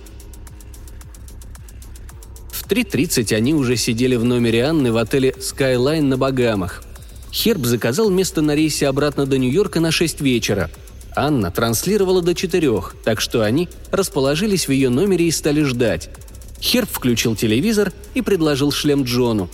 В 2.51 2.67
3.30 2.67 3.35
они 3.35 3.53
уже 3.53 3.75
сидели 3.75 4.15
в 4.15 4.23
номере 4.23 4.63
Анны 4.63 4.91
в 4.91 4.97
отеле 4.97 5.31
Skyline 5.31 6.01
на 6.01 6.17
Багамах. 6.17 6.83
Херб 7.31 7.65
заказал 7.65 8.09
место 8.09 8.41
на 8.41 8.55
рейсе 8.55 8.87
обратно 8.87 9.25
до 9.25 9.37
Нью-Йорка 9.37 9.79
на 9.79 9.91
6 9.91 10.21
вечера. 10.21 10.71
Анна 11.15 11.51
транслировала 11.51 12.21
до 12.21 12.33
4, 12.33 12.71
так 13.03 13.21
что 13.21 13.41
они 13.41 13.69
расположились 13.91 14.67
в 14.67 14.71
ее 14.71 14.89
номере 14.89 15.27
и 15.27 15.31
стали 15.31 15.61
ждать. 15.63 16.09
Херб 16.59 16.89
включил 16.91 17.35
телевизор 17.35 17.93
и 18.15 18.21
предложил 18.21 18.71
шлем 18.71 19.03
Джону. 19.03 19.49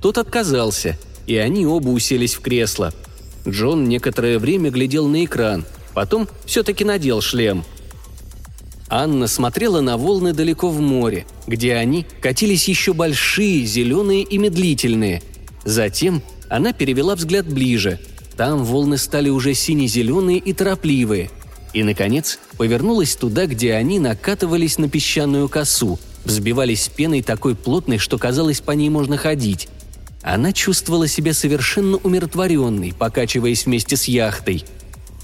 Тот 0.00 0.18
отказался– 0.18 0.98
и 1.26 1.36
они 1.36 1.66
оба 1.66 1.88
уселись 1.88 2.34
в 2.34 2.40
кресло. 2.40 2.92
Джон 3.46 3.84
некоторое 3.84 4.38
время 4.38 4.70
глядел 4.70 5.08
на 5.08 5.24
экран, 5.24 5.64
потом 5.94 6.28
все-таки 6.44 6.84
надел 6.84 7.20
шлем. 7.20 7.64
Анна 8.88 9.26
смотрела 9.26 9.80
на 9.80 9.96
волны 9.96 10.34
далеко 10.34 10.68
в 10.68 10.80
море, 10.80 11.24
где 11.46 11.74
они 11.76 12.06
катились 12.20 12.68
еще 12.68 12.92
большие, 12.92 13.64
зеленые 13.64 14.22
и 14.22 14.36
медлительные. 14.36 15.22
Затем 15.64 16.22
она 16.50 16.74
перевела 16.74 17.16
взгляд 17.16 17.46
ближе. 17.46 17.98
Там 18.36 18.64
волны 18.64 18.98
стали 18.98 19.30
уже 19.30 19.54
сине-зеленые 19.54 20.38
и 20.38 20.52
торопливые. 20.52 21.30
И, 21.72 21.82
наконец, 21.82 22.38
повернулась 22.58 23.16
туда, 23.16 23.46
где 23.46 23.72
они 23.72 23.98
накатывались 23.98 24.76
на 24.76 24.90
песчаную 24.90 25.48
косу, 25.48 25.98
взбивались 26.26 26.88
пеной 26.94 27.22
такой 27.22 27.54
плотной, 27.54 27.96
что 27.96 28.18
казалось, 28.18 28.60
по 28.60 28.72
ней 28.72 28.90
можно 28.90 29.16
ходить. 29.16 29.68
Она 30.22 30.52
чувствовала 30.52 31.08
себя 31.08 31.34
совершенно 31.34 31.96
умиротворенной, 31.96 32.94
покачиваясь 32.96 33.66
вместе 33.66 33.96
с 33.96 34.04
яхтой. 34.04 34.64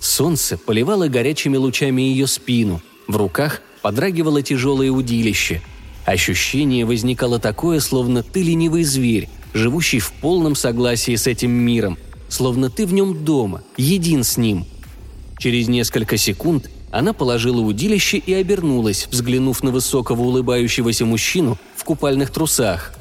Солнце 0.00 0.58
поливало 0.58 1.08
горячими 1.08 1.56
лучами 1.56 2.02
ее 2.02 2.26
спину, 2.26 2.82
в 3.06 3.16
руках 3.16 3.62
подрагивало 3.80 4.42
тяжелое 4.42 4.90
удилище. 4.90 5.62
Ощущение 6.04 6.84
возникало 6.84 7.38
такое, 7.38 7.80
словно 7.80 8.22
ты 8.22 8.42
ленивый 8.42 8.82
зверь, 8.82 9.28
живущий 9.54 10.00
в 10.00 10.12
полном 10.12 10.54
согласии 10.54 11.14
с 11.14 11.26
этим 11.26 11.50
миром, 11.50 11.96
словно 12.28 12.70
ты 12.70 12.86
в 12.86 12.92
нем 12.92 13.24
дома, 13.24 13.62
един 13.76 14.24
с 14.24 14.36
ним. 14.36 14.66
Через 15.38 15.68
несколько 15.68 16.16
секунд 16.16 16.70
она 16.90 17.12
положила 17.12 17.60
удилище 17.60 18.18
и 18.18 18.32
обернулась, 18.32 19.06
взглянув 19.10 19.62
на 19.62 19.70
высокого 19.70 20.22
улыбающегося 20.22 21.04
мужчину 21.04 21.58
в 21.76 21.84
купальных 21.84 22.30
трусах. 22.30 22.97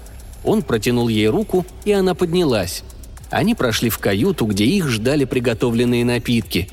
Он 0.48 0.62
протянул 0.62 1.10
ей 1.10 1.28
руку, 1.28 1.66
и 1.84 1.92
она 1.92 2.16
поднялась. 2.16 2.84
Они 3.30 3.54
прошли 3.54 3.90
в 3.90 4.00
каюту, 4.00 4.46
где 4.46 4.64
их 4.64 4.88
ждали 4.88 5.26
приготовленные 5.26 6.06
напитки. 6.06 6.70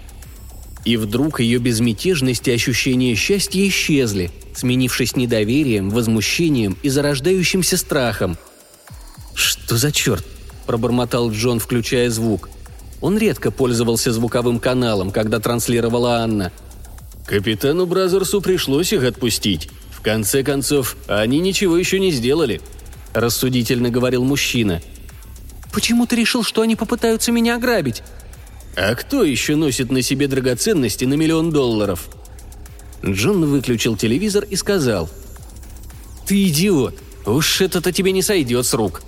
И 0.85 0.97
вдруг 0.97 1.41
ее 1.41 1.59
безмятежность 1.59 2.47
и 2.47 2.53
ощущение 2.53 3.17
счастья 3.17 3.67
исчезли, 3.67 4.31
сменившись 4.55 5.17
недоверием, 5.17 5.91
возмущением 5.91 6.77
и 6.85 6.89
зарождающимся 6.89 7.77
страхом. 7.77 8.39
«Что 9.35 9.77
за 9.77 9.91
черт?»– 9.91 10.25
пробормотал 10.67 11.33
Джон, 11.33 11.59
включая 11.59 12.11
звук. 12.11 12.51
Он 13.01 13.19
редко 13.19 13.51
пользовался 13.51 14.13
звуковым 14.13 14.61
каналом, 14.61 15.11
когда 15.11 15.41
транслировала 15.41 16.19
Анна. 16.19 16.53
«Капитану 17.27 17.87
Бразерсу 17.87 18.41
пришлось 18.41 18.93
их 18.93 19.03
отпустить. 19.03 19.69
В 19.91 20.01
конце 20.01 20.45
концов, 20.45 20.97
они 21.09 21.41
ничего 21.41 21.77
еще 21.77 21.99
не 21.99 22.13
сделали»,– 22.13 22.61
рассудительно 23.15 23.91
говорил 23.91 24.25
мужчина. 24.25 24.83
«Почему 25.73 26.07
ты 26.07 26.17
решил, 26.17 26.43
что 26.43 26.63
они 26.63 26.77
попытаются 26.77 27.33
меня 27.33 27.57
ограбить?» 27.57 28.03
«А 28.77 28.95
кто 28.95 29.23
еще 29.23 29.57
носит 29.57 29.91
на 29.91 30.03
себе 30.03 30.27
драгоценности 30.27 31.05
на 31.05 31.15
миллион 31.15 31.51
долларов?» 31.51 32.09
Джон 33.05 33.45
выключил 33.45 33.97
телевизор 33.97 34.45
и 34.45 34.57
сказал. 34.57 35.09
«Ты 36.27 36.49
идиот! 36.49 36.99
Уж 37.27 37.61
это-то 37.61 37.93
тебе 37.93 38.13
не 38.13 38.23
сойдет 38.23 38.67
с 38.67 38.75
рук!» 38.75 39.03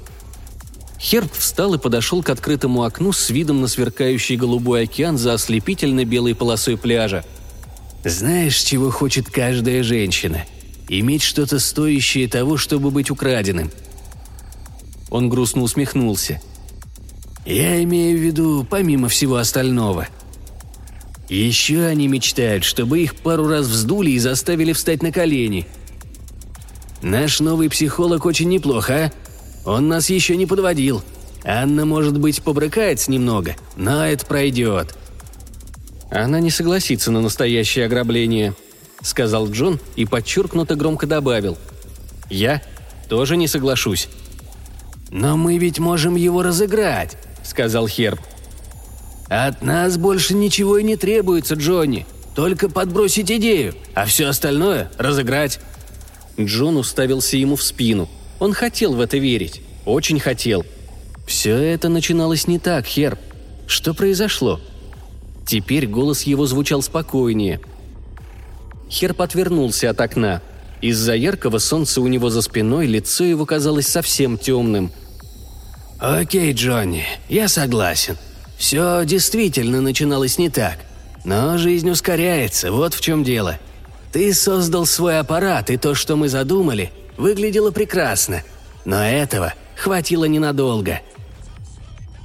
Херб 1.01 1.33
встал 1.33 1.75
и 1.75 1.79
подошел 1.79 2.23
к 2.23 2.31
открытому 2.31 2.85
окну 2.85 3.13
с 3.13 3.31
видом 3.31 3.61
на 3.61 3.69
сверкающий 3.69 4.37
голубой 4.37 4.85
океан 4.85 5.19
за 5.19 5.35
ослепительно 5.35 6.05
белой 6.05 6.35
полосой 6.35 6.77
пляжа. 6.77 7.25
«Знаешь, 8.05 8.57
чего 8.57 8.91
хочет 8.91 9.29
каждая 9.29 9.83
женщина? 9.83 10.45
Иметь 10.89 11.23
что-то 11.23 11.59
стоящее 11.59 12.29
того, 12.29 12.57
чтобы 12.57 12.91
быть 12.91 13.11
украденным– 13.11 13.71
он 15.11 15.29
грустно 15.29 15.63
усмехнулся. 15.63 16.41
«Я 17.45 17.83
имею 17.83 18.19
в 18.19 18.21
виду, 18.21 18.67
помимо 18.69 19.09
всего 19.09 19.37
остального. 19.37 20.09
Еще 21.29 21.85
они 21.85 22.09
мечтают, 22.09 22.65
чтобы 22.65 23.01
их 23.01 23.17
пару 23.17 23.49
раз 23.49 23.67
вздули 23.67 24.11
и 24.11 24.19
заставили 24.19 24.73
встать 24.73 25.03
на 25.03 25.13
колени. 25.13 25.67
Наш 27.03 27.41
новый 27.41 27.69
психолог 27.69 28.25
очень 28.27 28.49
неплох, 28.49 28.91
а? 28.91 29.13
Он 29.65 29.89
нас 29.89 30.11
еще 30.11 30.37
не 30.37 30.47
подводил. 30.47 31.03
Анна, 31.45 31.85
может 31.85 32.19
быть, 32.19 32.43
побрыкается 32.43 33.11
немного, 33.11 33.57
но 33.77 34.07
это 34.07 34.27
пройдет». 34.27 34.97
«Она 36.11 36.41
не 36.41 36.51
согласится 36.51 37.11
на 37.11 37.21
настоящее 37.21 37.87
ограбление»,— 37.87 38.55
сказал 39.03 39.49
Джон 39.51 39.81
и 39.97 40.05
подчеркнуто 40.05 40.75
громко 40.75 41.07
добавил. 41.07 41.59
«Я 42.31 42.63
тоже 43.09 43.37
не 43.37 43.49
соглашусь. 43.49 44.09
«Но 45.11 45.37
мы 45.37 45.59
ведь 45.59 45.79
можем 45.79 46.17
его 46.17 46.43
разыграть»,— 46.43 47.17
сказал 47.43 47.87
Херб. 47.87 48.21
«От 49.29 49.63
нас 49.63 49.97
больше 49.97 50.35
ничего 50.35 50.79
и 50.79 50.85
не 50.85 50.97
требуется, 50.97 51.55
Джонни. 51.55 52.07
Только 52.35 52.69
подбросить 52.69 53.31
идею, 53.31 53.75
а 53.95 54.05
все 54.05 54.27
остальное— 54.27 54.91
разыграть». 54.99 55.61
Джон 56.39 56.77
уставился 56.77 57.37
ему 57.37 57.57
в 57.57 57.63
спину. 57.63 58.09
Он 58.41 58.53
хотел 58.53 58.95
в 58.95 59.01
это 59.01 59.17
верить. 59.17 59.63
Очень 59.87 60.21
хотел. 60.21 60.67
Все 61.27 61.57
это 61.57 61.89
начиналось 61.89 62.47
не 62.47 62.59
так, 62.59 62.87
Херб. 62.87 63.19
Что 63.67 63.95
произошло? 63.95 64.61
Теперь 65.47 65.87
голос 65.87 66.23
его 66.25 66.47
звучал 66.47 66.83
спокойнее. 66.83 67.61
Херб 68.91 69.23
отвернулся 69.23 69.91
от 69.91 70.01
окна. 70.01 70.43
Из-за 70.87 71.17
яркого 71.17 71.59
солнца 71.59 72.01
у 72.01 72.07
него 72.07 72.31
за 72.31 72.43
спиной 72.43 72.87
лицо 72.87 73.25
его 73.25 73.45
казалось 73.45 73.89
совсем 73.89 74.39
темным. 74.39 74.93
«Окей, 75.99 76.53
Джонни, 76.53 77.05
я 77.29 77.49
согласен. 77.49 78.17
Все 78.57 79.03
действительно 79.05 79.81
начиналось 79.81 80.39
не 80.39 80.49
так. 80.49 80.79
Но 81.25 81.59
жизнь 81.59 81.91
ускоряется, 81.91 82.71
вот 82.71 82.95
в 82.95 83.01
чем 83.01 83.25
дело. 83.25 83.59
Ты 84.13 84.33
создал 84.33 84.87
свой 84.87 85.19
аппарат, 85.19 85.71
и 85.71 85.77
то, 85.77 85.97
что 85.97 86.15
мы 86.15 86.29
задумали, 86.29 86.93
выглядело 87.17 87.73
прекрасно. 87.73 88.45
Но 88.85 89.05
этого 89.05 89.55
хватило 89.75 90.27
ненадолго. 90.27 91.01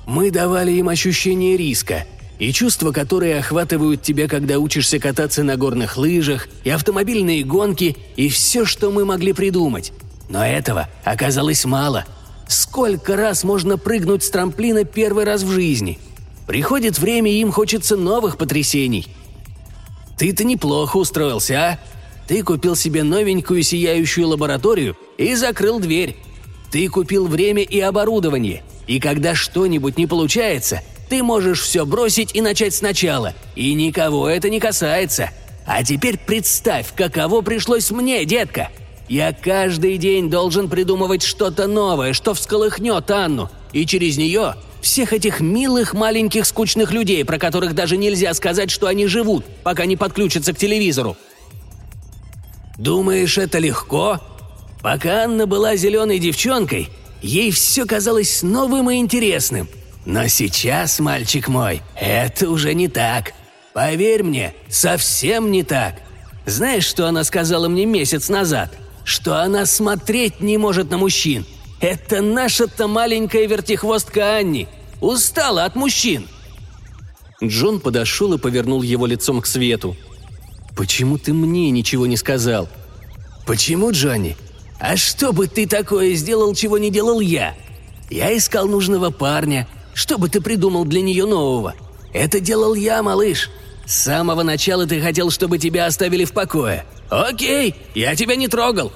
Мы 0.05 0.29
давали 0.29 0.71
им 0.73 0.87
ощущение 0.87 1.57
риска, 1.57 2.05
и 2.41 2.51
чувства, 2.51 2.91
которые 2.91 3.39
охватывают 3.39 4.01
тебя, 4.01 4.27
когда 4.27 4.59
учишься 4.59 4.99
кататься 4.99 5.43
на 5.43 5.55
горных 5.55 5.95
лыжах, 5.95 6.49
и 6.65 6.69
автомобильные 6.69 7.43
гонки, 7.43 7.95
и 8.17 8.27
все, 8.27 8.65
что 8.65 8.91
мы 8.91 9.05
могли 9.05 9.31
придумать. 9.31 9.93
Но 10.27 10.45
этого 10.45 10.89
оказалось 11.05 11.63
мало. 11.63 12.05
Сколько 12.49 13.15
раз 13.15 13.45
можно 13.45 13.77
прыгнуть 13.77 14.23
с 14.23 14.29
трамплина 14.29 14.83
первый 14.83 15.23
раз 15.23 15.43
в 15.43 15.51
жизни? 15.51 15.99
Приходит 16.47 16.99
время, 16.99 17.31
и 17.31 17.39
им 17.39 17.51
хочется 17.51 17.95
новых 17.95 18.37
потрясений– 18.37 19.07
ты-то 20.21 20.43
неплохо 20.43 20.97
устроился, 20.97 21.55
а? 21.55 21.79
Ты 22.27 22.43
купил 22.43 22.75
себе 22.75 23.01
новенькую 23.01 23.63
сияющую 23.63 24.27
лабораторию 24.27 24.95
и 25.17 25.33
закрыл 25.33 25.79
дверь. 25.79 26.15
Ты 26.69 26.87
купил 26.89 27.25
время 27.25 27.63
и 27.63 27.79
оборудование, 27.79 28.61
и 28.85 28.99
когда 28.99 29.33
что-нибудь 29.33 29.97
не 29.97 30.05
получается, 30.05 30.83
ты 31.11 31.23
можешь 31.23 31.59
все 31.59 31.85
бросить 31.85 32.33
и 32.33 32.39
начать 32.39 32.73
сначала, 32.73 33.33
и 33.53 33.73
никого 33.73 34.29
это 34.29 34.49
не 34.49 34.61
касается. 34.61 35.29
А 35.65 35.83
теперь 35.83 36.17
представь, 36.17 36.95
каково 36.95 37.41
пришлось 37.41 37.91
мне, 37.91 38.23
детка. 38.23 38.69
Я 39.09 39.33
каждый 39.33 39.97
день 39.97 40.29
должен 40.29 40.69
придумывать 40.69 41.21
что-то 41.21 41.67
новое, 41.67 42.13
что 42.13 42.33
всколыхнет 42.33 43.11
Анну, 43.11 43.49
и 43.73 43.85
через 43.85 44.17
нее 44.17 44.55
всех 44.81 45.11
этих 45.11 45.41
милых 45.41 45.93
маленьких 45.93 46.45
скучных 46.45 46.93
людей, 46.93 47.25
про 47.25 47.37
которых 47.37 47.75
даже 47.75 47.97
нельзя 47.97 48.33
сказать, 48.33 48.71
что 48.71 48.87
они 48.87 49.05
живут, 49.07 49.43
пока 49.63 49.85
не 49.85 49.97
подключатся 49.97 50.53
к 50.53 50.57
телевизору. 50.57 51.17
Думаешь, 52.77 53.37
это 53.37 53.59
легко? 53.59 54.21
Пока 54.81 55.25
Анна 55.25 55.45
была 55.45 55.75
зеленой 55.75 56.19
девчонкой, 56.19 56.87
ей 57.21 57.51
все 57.51 57.85
казалось 57.85 58.43
новым 58.43 58.89
и 58.89 58.95
интересным. 58.95 59.67
Но 60.05 60.27
сейчас, 60.27 60.99
мальчик 60.99 61.47
мой, 61.47 61.81
это 61.95 62.49
уже 62.49 62.73
не 62.73 62.87
так. 62.87 63.33
Поверь 63.73 64.23
мне, 64.23 64.53
совсем 64.69 65.51
не 65.51 65.63
так. 65.63 65.95
Знаешь, 66.45 66.85
что 66.85 67.07
она 67.07 67.23
сказала 67.23 67.67
мне 67.67 67.85
месяц 67.85 68.29
назад? 68.29 68.73
Что 69.03 69.41
она 69.41 69.65
смотреть 69.65 70.41
не 70.41 70.57
может 70.57 70.89
на 70.89 70.97
мужчин– 70.97 71.45
это 71.81 72.21
наша-то 72.21 72.87
маленькая 72.87 73.47
вертихвостка 73.47 74.37
Анни. 74.37 74.67
Устала 75.01 75.65
от 75.65 75.75
мужчин!» 75.75 76.27
Джон 77.43 77.79
подошел 77.79 78.33
и 78.35 78.37
повернул 78.37 78.83
его 78.83 79.07
лицом 79.07 79.41
к 79.41 79.47
свету. 79.47 79.97
«Почему 80.77 81.17
ты 81.17 81.33
мне 81.33 81.71
ничего 81.71 82.05
не 82.05 82.17
сказал?» 82.17 82.69
«Почему, 83.47 83.91
Джонни? 83.91 84.37
А 84.79 84.95
что 84.95 85.33
бы 85.33 85.47
ты 85.47 85.67
такое 85.67 86.13
сделал, 86.13 86.53
чего 86.53 86.77
не 86.77 86.91
делал 86.91 87.19
я? 87.19 87.55
Я 88.11 88.37
искал 88.37 88.67
нужного 88.67 89.09
парня. 89.09 89.67
Что 89.93 90.17
бы 90.17 90.29
ты 90.29 90.41
придумал 90.41 90.85
для 90.85 91.01
нее 91.01 91.25
нового? 91.25 91.75
Это 92.13 92.39
делал 92.39 92.73
я, 92.73 93.01
малыш. 93.03 93.49
С 93.85 94.03
самого 94.03 94.43
начала 94.43 94.85
ты 94.85 95.01
хотел, 95.01 95.31
чтобы 95.31 95.57
тебя 95.57 95.85
оставили 95.85 96.25
в 96.25 96.33
покое. 96.33 96.85
Окей, 97.09 97.75
я 97.95 98.15
тебя 98.15 98.35
не 98.35 98.47
трогал. 98.47 98.91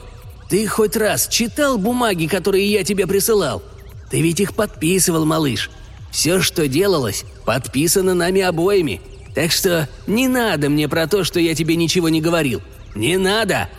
Ты 0.49 0.67
хоть 0.67 0.95
раз 0.95 1.27
читал 1.27 1.77
бумаги, 1.77 2.27
которые 2.27 2.71
я 2.71 2.83
тебе 2.83 3.07
присылал? 3.07 3.61
Ты 4.09 4.21
ведь 4.21 4.39
их 4.39 4.53
подписывал, 4.53 5.25
малыш. 5.25 5.69
Все, 6.11 6.41
что 6.41 6.67
делалось, 6.67 7.25
подписано 7.45 8.13
нами 8.13 8.41
обоими. 8.41 9.01
Так 9.33 9.51
что 9.51 9.89
не 10.07 10.29
надо 10.29 10.69
мне 10.69 10.87
про 10.87 11.07
то, 11.07 11.25
что 11.25 11.41
я 11.41 11.53
тебе 11.53 11.75
ничего 11.75 12.07
не 12.07 12.21
говорил. 12.21 12.61
Не 12.95 13.17
надо!» 13.17 13.69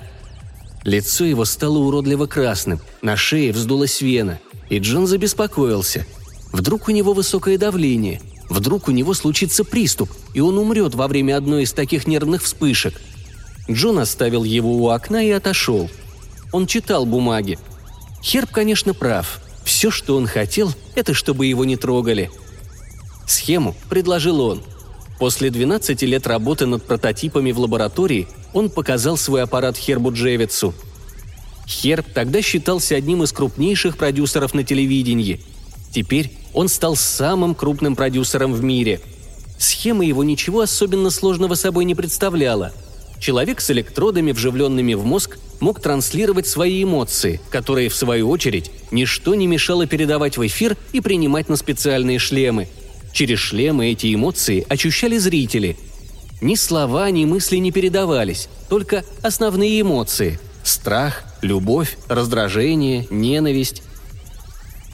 Лицо 0.85 1.24
его 1.24 1.44
стало 1.44 1.79
уродливо 1.79 2.26
красным, 2.26 2.81
на 3.02 3.16
шее 3.16 3.52
вздулась 3.52 4.00
вена, 4.02 4.38
и 4.68 4.79
Джон 4.79 5.07
забеспокоился. 5.07 6.07
Вдруг 6.56 6.88
у 6.88 6.90
него 6.90 7.12
высокое 7.12 7.58
давление, 7.58 8.20
вдруг 8.48 8.88
у 8.88 8.90
него 8.90 9.14
случится 9.14 9.62
приступ, 9.62 10.10
и 10.34 10.40
он 10.40 10.58
умрет 10.58 10.94
во 10.94 11.06
время 11.06 11.36
одной 11.36 11.64
из 11.64 11.72
таких 11.72 12.06
нервных 12.06 12.42
вспышек. 12.42 13.00
Джон 13.70 13.98
оставил 13.98 14.44
его 14.44 14.76
у 14.76 14.88
окна 14.88 15.22
и 15.22 15.30
отошел– 15.30 15.90
он 16.52 16.66
читал 16.66 17.04
бумаги. 17.06 17.58
Херб, 18.22 18.50
конечно, 18.50 18.94
прав. 18.94 19.40
Все, 19.64 19.90
что 19.90 20.16
он 20.16 20.26
хотел, 20.26 20.72
это 20.94 21.12
чтобы 21.12 21.46
его 21.46 21.64
не 21.64 21.76
трогали. 21.76 22.30
Схему 23.26 23.74
предложил 23.88 24.40
он. 24.40 24.62
После 25.18 25.50
12 25.50 26.00
лет 26.02 26.26
работы 26.26 26.66
над 26.66 26.84
прототипами 26.84 27.50
в 27.52 27.58
лаборатории 27.58 28.28
он 28.52 28.70
показал 28.70 29.16
свой 29.16 29.42
аппарат 29.42 29.76
Хербу 29.76 30.12
Джевицу. 30.12 30.72
Херб 31.66 32.06
тогда 32.14 32.42
считался 32.42 32.94
одним 32.94 33.22
из 33.22 33.32
крупнейших 33.32 33.96
продюсеров 33.96 34.54
на 34.54 34.62
телевидении. 34.62 35.40
Теперь 35.90 36.30
он 36.56 36.68
стал 36.68 36.96
самым 36.96 37.54
крупным 37.54 37.94
продюсером 37.94 38.52
в 38.52 38.64
мире. 38.64 39.00
Схема 39.56 40.04
его 40.04 40.24
ничего 40.24 40.62
особенно 40.62 41.10
сложного 41.10 41.54
собой 41.54 41.84
не 41.84 41.94
представляла– 41.94 42.72
Человек 43.18 43.60
с 43.60 43.70
электродами, 43.70 44.32
вживленными 44.32 44.94
в 44.94 45.04
мозг, 45.04 45.38
мог 45.60 45.80
транслировать 45.80 46.46
свои 46.46 46.82
эмоции, 46.82 47.40
которые, 47.50 47.88
в 47.88 47.94
свою 47.94 48.28
очередь, 48.28 48.70
ничто 48.90 49.34
не 49.34 49.46
мешало 49.46 49.86
передавать 49.86 50.36
в 50.36 50.46
эфир 50.46 50.76
и 50.92 51.00
принимать 51.00 51.48
на 51.48 51.56
специальные 51.56 52.18
шлемы. 52.18 52.68
Через 53.12 53.38
шлемы 53.38 53.90
эти 53.90 54.14
эмоции 54.14 54.66
ощущали 54.68 55.16
зрители. 55.16 55.78
Ни 56.42 56.54
слова, 56.54 57.10
ни 57.10 57.24
мысли 57.24 57.56
не 57.56 57.72
передавались, 57.72 58.48
только 58.68 59.04
основные 59.22 59.80
эмоции– 59.80 60.38
страх, 60.62 61.24
любовь, 61.40 61.96
раздражение, 62.08 63.06
ненависть. 63.08 63.82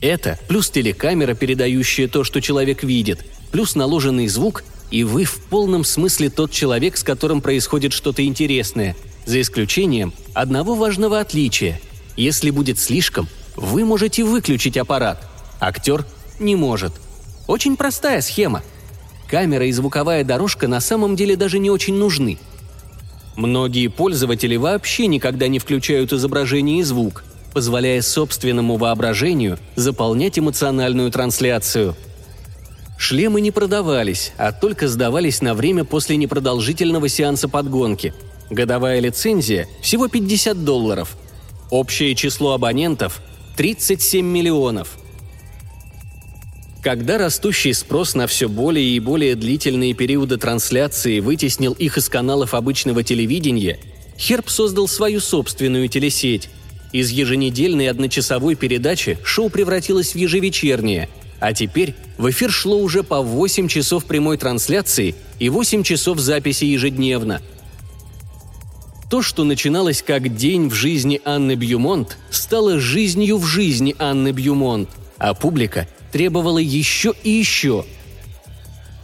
Это 0.02 0.36
плюс 0.48 0.68
телекамера, 0.68 1.34
передающая 1.34 2.08
то, 2.08 2.24
что 2.24 2.40
человек 2.40 2.82
видит, 2.82 3.24
плюс 3.52 3.76
наложенный 3.76 4.26
звук 4.26 4.64
и 4.90 5.04
вы 5.04 5.24
в 5.24 5.38
полном 5.44 5.84
смысле 5.84 6.28
тот 6.28 6.50
человек, 6.50 6.98
с 6.98 7.02
которым 7.02 7.40
происходит 7.40 7.94
что-то 7.94 8.24
интересное, 8.26 8.94
за 9.24 9.40
исключением 9.40 10.12
одного 10.34 10.74
важного 10.74 11.18
отличия. 11.18 11.80
Если 12.16 12.50
будет 12.50 12.78
слишком, 12.78 13.26
вы 13.56 13.84
можете 13.86 14.22
выключить 14.22 14.76
аппарат. 14.76 15.26
Актер 15.60 16.04
не 16.38 16.56
может. 16.56 16.92
Очень 17.46 17.76
простая 17.76 18.20
схема. 18.20 18.62
Камера 19.28 19.64
и 19.64 19.72
звуковая 19.72 20.24
дорожка 20.24 20.68
на 20.68 20.80
самом 20.80 21.16
деле 21.16 21.36
даже 21.36 21.58
не 21.58 21.70
очень 21.70 21.94
нужны. 21.94 22.38
Многие 23.34 23.86
пользователи 23.88 24.56
вообще 24.56 25.06
никогда 25.06 25.48
не 25.48 25.58
включают 25.58 26.12
изображение 26.12 26.80
и 26.80 26.82
звук, 26.82 27.24
позволяя 27.52 28.02
собственному 28.02 28.76
воображению 28.76 29.58
заполнять 29.76 30.38
эмоциональную 30.38 31.10
трансляцию– 31.10 31.96
Шлемы 33.02 33.40
не 33.40 33.50
продавались, 33.50 34.30
а 34.38 34.52
только 34.52 34.86
сдавались 34.86 35.42
на 35.42 35.54
время 35.54 35.82
после 35.82 36.16
непродолжительного 36.16 37.08
сеанса 37.08 37.48
подгонки. 37.48 38.14
Годовая 38.48 39.00
лицензия– 39.00 39.66
всего 39.82 40.06
50 40.06 40.64
долларов. 40.64 41.16
Общее 41.68 42.14
число 42.14 42.52
абонентов– 42.52 43.20
37 43.56 44.24
миллионов. 44.24 44.98
Когда 46.80 47.18
растущий 47.18 47.74
спрос 47.74 48.14
на 48.14 48.28
все 48.28 48.48
более 48.48 48.88
и 48.88 49.00
более 49.00 49.34
длительные 49.34 49.94
периоды 49.94 50.36
трансляции 50.36 51.18
вытеснил 51.18 51.72
их 51.72 51.98
из 51.98 52.08
каналов 52.08 52.54
обычного 52.54 53.02
телевидения, 53.02 53.80
Херб 54.16 54.48
создал 54.48 54.86
свою 54.86 55.18
собственную 55.18 55.88
телесеть. 55.88 56.50
Из 56.92 57.10
еженедельной 57.10 57.88
одночасовой 57.88 58.54
передачи 58.54 59.18
шоу 59.24 59.48
превратилось 59.50 60.12
в 60.12 60.16
ежевечернее– 60.16 61.08
а 61.42 61.54
теперь 61.54 61.96
в 62.18 62.30
эфир 62.30 62.52
шло 62.52 62.78
уже 62.78 63.02
по 63.02 63.20
8 63.20 63.66
часов 63.66 64.04
прямой 64.04 64.36
трансляции 64.36 65.16
и 65.40 65.48
8 65.48 65.82
часов 65.82 66.20
записи 66.20 66.66
ежедневно. 66.66 67.42
То, 69.10 69.22
что 69.22 69.42
начиналось 69.42 70.02
как 70.02 70.36
день 70.36 70.68
в 70.68 70.74
жизни 70.74 71.20
Анны 71.24 71.56
Бьюмонт, 71.56 72.16
стало 72.30 72.78
жизнью 72.78 73.38
в 73.38 73.44
жизни 73.44 73.96
Анны 73.98 74.30
Бьюмонт, 74.30 74.88
а 75.18 75.34
публика 75.34 75.88
требовала 76.12 76.58
еще 76.58 77.12
и 77.24 77.30
еще. 77.30 77.86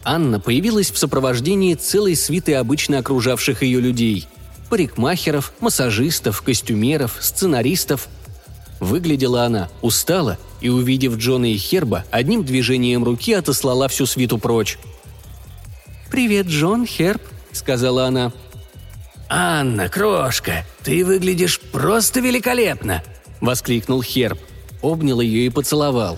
Анна 0.05 0.39
появилась 0.39 0.91
в 0.91 0.97
сопровождении 0.97 1.73
целой 1.73 2.15
свиты 2.15 2.53
обычно 2.55 2.99
окружавших 2.99 3.63
ее 3.63 3.81
людей. 3.81 4.27
Парикмахеров, 4.69 5.53
массажистов, 5.59 6.41
костюмеров, 6.41 7.17
сценаристов. 7.19 8.07
Выглядела 8.79 9.43
она 9.43 9.69
устала 9.81 10.37
и, 10.61 10.69
увидев 10.69 11.17
Джона 11.17 11.51
и 11.51 11.57
Херба, 11.57 12.05
одним 12.11 12.43
движением 12.43 13.03
руки 13.03 13.33
отослала 13.33 13.87
всю 13.87 14.05
свиту 14.05 14.37
прочь. 14.37 14.77
«Привет, 16.09 16.47
Джон, 16.47 16.85
Херб»,— 16.85 17.21
сказала 17.51 18.05
она. 18.05 18.31
«Анна, 19.27 19.89
крошка, 19.89 20.65
ты 20.83 21.05
выглядишь 21.05 21.59
просто 21.59 22.19
великолепно!»— 22.19 23.03
воскликнул 23.41 24.01
Херб. 24.01 24.39
Обнял 24.81 25.19
ее 25.19 25.45
и 25.45 25.49
поцеловал. 25.49 26.17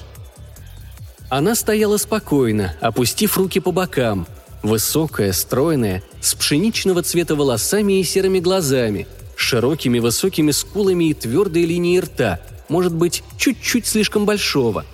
Она 1.29 1.55
стояла 1.55 1.97
спокойно, 1.97 2.75
опустив 2.79 3.37
руки 3.37 3.59
по 3.59 3.71
бокам. 3.71 4.27
Высокая, 4.63 5.31
стройная, 5.33 6.03
с 6.21 6.35
пшеничного 6.35 7.01
цвета 7.01 7.35
волосами 7.35 7.99
и 7.99 8.03
серыми 8.03 8.39
глазами, 8.39 9.07
широкими 9.35 9.97
высокими 9.99 10.51
скулами 10.51 11.05
и 11.05 11.13
твердой 11.13 11.65
линией 11.65 11.99
рта, 11.99 12.39
может 12.69 12.93
быть, 12.93 13.23
чуть-чуть 13.37 13.87
слишком 13.87 14.25
большого. 14.25 14.85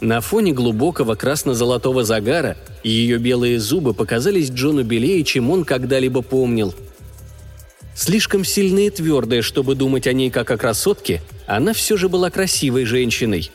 На 0.00 0.20
фоне 0.20 0.52
глубокого 0.52 1.14
красно-золотого 1.14 2.02
загара 2.04 2.56
ее 2.82 3.18
белые 3.18 3.60
зубы 3.60 3.94
показались 3.94 4.50
Джону 4.50 4.82
белее, 4.84 5.22
чем 5.22 5.50
он 5.50 5.64
когда-либо 5.64 6.22
помнил. 6.22 6.74
Слишком 7.94 8.44
сильная 8.44 8.86
и 8.86 8.90
твердая, 8.90 9.42
чтобы 9.42 9.74
думать 9.74 10.06
о 10.06 10.12
ней 10.12 10.30
как 10.30 10.50
о 10.50 10.56
красотке, 10.56 11.22
она 11.46 11.72
все 11.72 11.96
же 11.96 12.08
была 12.08 12.30
красивой 12.30 12.84
женщиной. 12.84 13.50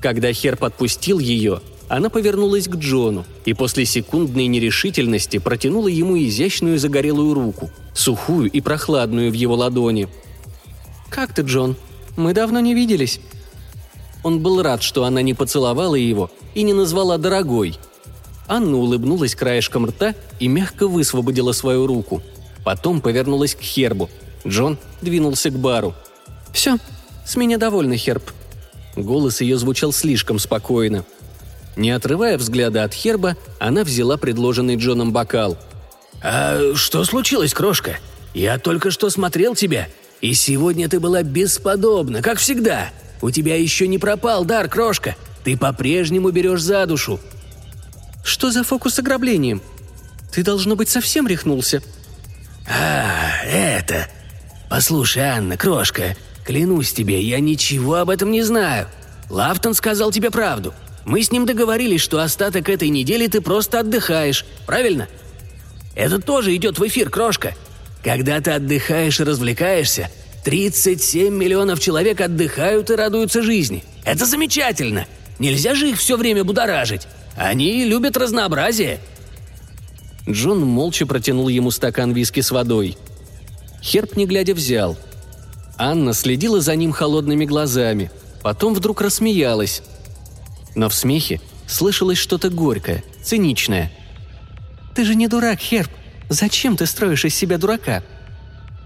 Когда 0.00 0.32
Хер 0.32 0.56
подпустил 0.56 1.18
ее, 1.18 1.60
она 1.92 2.08
повернулась 2.08 2.68
к 2.68 2.76
Джону 2.76 3.26
и 3.44 3.52
после 3.52 3.84
секундной 3.84 4.46
нерешительности 4.46 5.36
протянула 5.36 5.88
ему 5.88 6.16
изящную 6.16 6.78
загорелую 6.78 7.34
руку, 7.34 7.70
сухую 7.92 8.50
и 8.50 8.62
прохладную 8.62 9.30
в 9.30 9.34
его 9.34 9.56
ладони. 9.56 10.08
«Как 11.10 11.34
ты, 11.34 11.42
Джон? 11.42 11.76
Мы 12.16 12.32
давно 12.32 12.60
не 12.60 12.72
виделись». 12.72 13.20
Он 14.22 14.40
был 14.40 14.62
рад, 14.62 14.82
что 14.82 15.04
она 15.04 15.20
не 15.20 15.34
поцеловала 15.34 15.94
его 15.94 16.30
и 16.54 16.62
не 16.62 16.72
назвала 16.72 17.18
дорогой. 17.18 17.78
Анна 18.48 18.78
улыбнулась 18.78 19.34
краешком 19.34 19.84
рта 19.84 20.14
и 20.40 20.48
мягко 20.48 20.88
высвободила 20.88 21.52
свою 21.52 21.86
руку. 21.86 22.22
Потом 22.64 23.02
повернулась 23.02 23.54
к 23.54 23.60
Хербу. 23.60 24.08
Джон 24.46 24.78
двинулся 25.02 25.50
к 25.50 25.58
бару. 25.58 25.92
«Все, 26.54 26.78
с 27.26 27.36
меня 27.36 27.58
довольно, 27.58 27.98
Херб». 27.98 28.32
Голос 28.96 29.42
ее 29.42 29.58
звучал 29.58 29.92
слишком 29.92 30.38
спокойно. 30.38 31.04
Не 31.76 31.90
отрывая 31.90 32.36
взгляда 32.36 32.84
от 32.84 32.92
Херба, 32.92 33.36
она 33.58 33.84
взяла 33.84 34.16
предложенный 34.16 34.76
Джоном 34.76 35.12
бокал. 35.12 35.56
«А 36.22 36.74
что 36.74 37.04
случилось, 37.04 37.54
крошка? 37.54 37.98
Я 38.34 38.58
только 38.58 38.90
что 38.90 39.10
смотрел 39.10 39.54
тебя, 39.54 39.88
и 40.20 40.34
сегодня 40.34 40.88
ты 40.88 41.00
была 41.00 41.22
бесподобна, 41.22 42.22
как 42.22 42.38
всегда. 42.38 42.90
У 43.20 43.30
тебя 43.30 43.56
еще 43.56 43.88
не 43.88 43.98
пропал 43.98 44.44
дар, 44.44 44.68
крошка. 44.68 45.16
Ты 45.44 45.56
по-прежнему 45.56 46.30
берешь 46.30 46.62
за 46.62 46.86
душу». 46.86 47.18
«Что 48.24 48.50
за 48.50 48.62
фокус 48.62 48.94
с 48.94 48.98
ограблением? 49.00 49.60
Ты, 50.32 50.44
должно 50.44 50.76
быть, 50.76 50.88
совсем 50.88 51.26
рехнулся». 51.26 51.82
«А, 52.68 53.44
это...» 53.44 54.08
«Послушай, 54.70 55.24
Анна, 55.24 55.56
крошка, 55.56 56.16
клянусь 56.46 56.92
тебе, 56.92 57.20
я 57.20 57.40
ничего 57.40 57.96
об 57.96 58.10
этом 58.10 58.30
не 58.30 58.42
знаю. 58.42 58.86
Лафтон 59.28 59.74
сказал 59.74 60.12
тебе 60.12 60.30
правду. 60.30 60.72
Мы 61.04 61.22
с 61.22 61.32
ним 61.32 61.46
договорились, 61.46 62.00
что 62.00 62.20
остаток 62.20 62.68
этой 62.68 62.88
недели 62.88 63.26
ты 63.26 63.40
просто 63.40 63.80
отдыхаешь, 63.80 64.44
правильно? 64.66 65.08
Это 65.94 66.20
тоже 66.20 66.54
идет 66.54 66.78
в 66.78 66.86
эфир, 66.86 67.10
крошка. 67.10 67.54
Когда 68.02 68.40
ты 68.40 68.52
отдыхаешь 68.52 69.20
и 69.20 69.24
развлекаешься, 69.24 70.10
37 70.44 71.32
миллионов 71.32 71.80
человек 71.80 72.20
отдыхают 72.20 72.90
и 72.90 72.94
радуются 72.94 73.42
жизни. 73.42 73.84
Это 74.04 74.26
замечательно. 74.26 75.06
Нельзя 75.38 75.74
же 75.74 75.90
их 75.90 75.98
все 75.98 76.16
время 76.16 76.44
будоражить. 76.44 77.06
Они 77.36 77.84
любят 77.84 78.16
разнообразие. 78.16 79.00
Джон 80.28 80.60
молча 80.64 81.06
протянул 81.06 81.48
ему 81.48 81.70
стакан 81.70 82.12
виски 82.12 82.40
с 82.40 82.50
водой. 82.50 82.96
Херб, 83.82 84.16
не 84.16 84.26
глядя, 84.26 84.54
взял. 84.54 84.96
Анна 85.76 86.12
следила 86.12 86.60
за 86.60 86.76
ним 86.76 86.92
холодными 86.92 87.44
глазами. 87.44 88.10
Потом 88.42 88.74
вдруг 88.74 89.00
рассмеялась. 89.00 89.82
Но 90.74 90.88
в 90.88 90.94
смехе 90.94 91.40
слышалось 91.66 92.18
что-то 92.18 92.50
горькое, 92.50 93.04
циничное. 93.22 93.92
«Ты 94.94 95.04
же 95.04 95.14
не 95.14 95.28
дурак, 95.28 95.58
Херб. 95.60 95.90
Зачем 96.28 96.76
ты 96.76 96.86
строишь 96.86 97.24
из 97.24 97.34
себя 97.34 97.58
дурака?» 97.58 98.02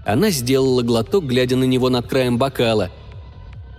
Она 0.05 0.29
сделала 0.29 0.81
глоток, 0.83 1.25
глядя 1.25 1.57
на 1.57 1.65
него 1.65 1.89
над 1.89 2.07
краем 2.07 2.37
бокала. 2.37 2.89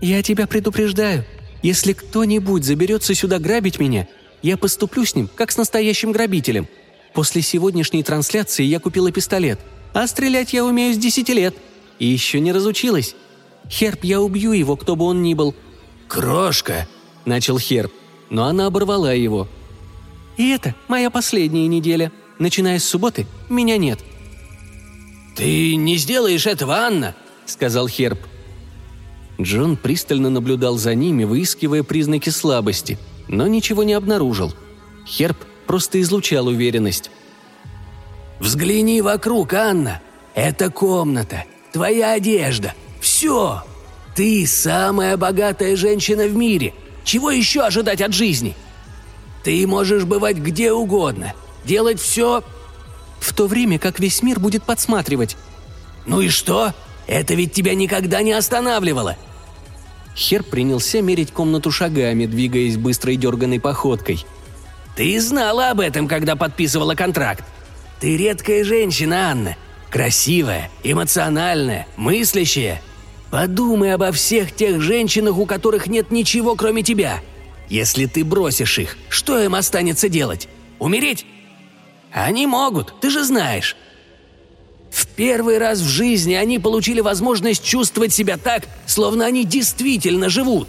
«Я 0.00 0.22
тебя 0.22 0.46
предупреждаю. 0.46 1.24
Если 1.62 1.92
кто-нибудь 1.92 2.64
заберется 2.64 3.14
сюда 3.14 3.38
грабить 3.38 3.80
меня, 3.80 4.06
я 4.42 4.56
поступлю 4.56 5.04
с 5.04 5.14
ним, 5.14 5.28
как 5.34 5.50
с 5.50 5.56
настоящим 5.56 6.12
грабителем. 6.12 6.68
После 7.14 7.42
сегодняшней 7.42 8.02
трансляции 8.02 8.62
я 8.62 8.78
купила 8.78 9.10
пистолет, 9.10 9.58
а 9.92 10.06
стрелять 10.06 10.52
я 10.52 10.64
умею 10.64 10.94
с 10.94 10.98
десяти 10.98 11.32
лет. 11.32 11.56
И 11.98 12.06
еще 12.06 12.38
не 12.40 12.52
разучилась. 12.52 13.16
Херб, 13.68 14.04
я 14.04 14.20
убью 14.20 14.52
его, 14.52 14.76
кто 14.76 14.96
бы 14.96 15.04
он 15.06 15.22
ни 15.22 15.34
был». 15.34 15.54
«Крошка!»– 16.06 16.86
начал 17.28 17.58
Херб, 17.58 17.92
но 18.30 18.46
она 18.46 18.66
оборвала 18.66 19.12
его. 19.12 19.46
«И 20.36 20.50
это 20.50 20.74
моя 20.88 21.10
последняя 21.10 21.68
неделя. 21.68 22.10
Начиная 22.38 22.78
с 22.78 22.84
субботы, 22.84 23.26
меня 23.48 23.76
нет. 23.78 24.00
«Ты 25.38 25.76
не 25.76 25.96
сделаешь 25.98 26.48
этого, 26.48 26.78
Анна!»— 26.78 27.14
сказал 27.46 27.86
Херб. 27.86 28.18
Джон 29.40 29.76
пристально 29.76 30.30
наблюдал 30.30 30.78
за 30.78 30.96
ними, 30.96 31.22
выискивая 31.22 31.84
признаки 31.84 32.30
слабости, 32.30 32.98
но 33.28 33.46
ничего 33.46 33.84
не 33.84 33.92
обнаружил. 33.92 34.52
Херб 35.06 35.36
просто 35.68 36.00
излучал 36.00 36.48
уверенность. 36.48 37.12
«Взгляни 38.40 39.00
вокруг, 39.00 39.52
Анна! 39.52 40.02
Это 40.34 40.70
комната, 40.70 41.44
твоя 41.72 42.14
одежда, 42.14 42.74
все! 43.00 43.62
Ты 44.16 44.44
самая 44.44 45.16
богатая 45.16 45.76
женщина 45.76 46.26
в 46.26 46.34
мире! 46.34 46.74
Чего 47.08 47.30
еще 47.30 47.62
ожидать 47.62 48.02
от 48.02 48.12
жизни? 48.12 48.54
Ты 49.42 49.66
можешь 49.66 50.04
бывать 50.04 50.36
где 50.36 50.72
угодно, 50.72 51.32
делать 51.64 52.02
все, 52.02 52.44
в 53.18 53.32
то 53.32 53.46
время 53.46 53.78
как 53.78 53.98
весь 53.98 54.22
мир 54.22 54.38
будет 54.38 54.62
подсматривать». 54.62 55.38
«Ну 56.04 56.20
и 56.20 56.28
что? 56.28 56.74
Это 57.06 57.32
ведь 57.32 57.54
тебя 57.54 57.74
никогда 57.74 58.20
не 58.20 58.32
останавливало!» 58.32 59.16
Хер 60.14 60.42
принялся 60.42 61.00
мерить 61.00 61.32
комнату 61.32 61.70
шагами, 61.70 62.26
двигаясь 62.26 62.76
быстрой 62.76 63.16
дерганной 63.16 63.58
походкой. 63.58 64.26
«Ты 64.94 65.18
знала 65.18 65.70
об 65.70 65.80
этом, 65.80 66.08
когда 66.08 66.36
подписывала 66.36 66.94
контракт. 66.94 67.42
Ты 68.00 68.18
редкая 68.18 68.64
женщина, 68.64 69.30
Анна. 69.30 69.56
Красивая, 69.88 70.70
эмоциональная, 70.82 71.86
мыслящая. 71.96 72.82
Подумай 73.30 73.92
обо 73.92 74.10
всех 74.12 74.54
тех 74.54 74.80
женщинах, 74.80 75.36
у 75.36 75.46
которых 75.46 75.86
нет 75.86 76.10
ничего, 76.10 76.54
кроме 76.54 76.82
тебя. 76.82 77.20
Если 77.68 78.06
ты 78.06 78.24
бросишь 78.24 78.78
их, 78.78 78.96
что 79.10 79.38
им 79.38 79.54
останется 79.54 80.08
делать? 80.08 80.48
Умереть? 80.78 81.26
Они 82.10 82.46
могут, 82.46 82.98
ты 83.00 83.10
же 83.10 83.24
знаешь. 83.24 83.76
В 84.90 85.06
первый 85.08 85.58
раз 85.58 85.80
в 85.80 85.88
жизни 85.88 86.32
они 86.32 86.58
получили 86.58 87.00
возможность 87.00 87.62
чувствовать 87.62 88.14
себя 88.14 88.38
так, 88.38 88.64
словно 88.86 89.26
они 89.26 89.44
действительно 89.44 90.30
живут. 90.30 90.68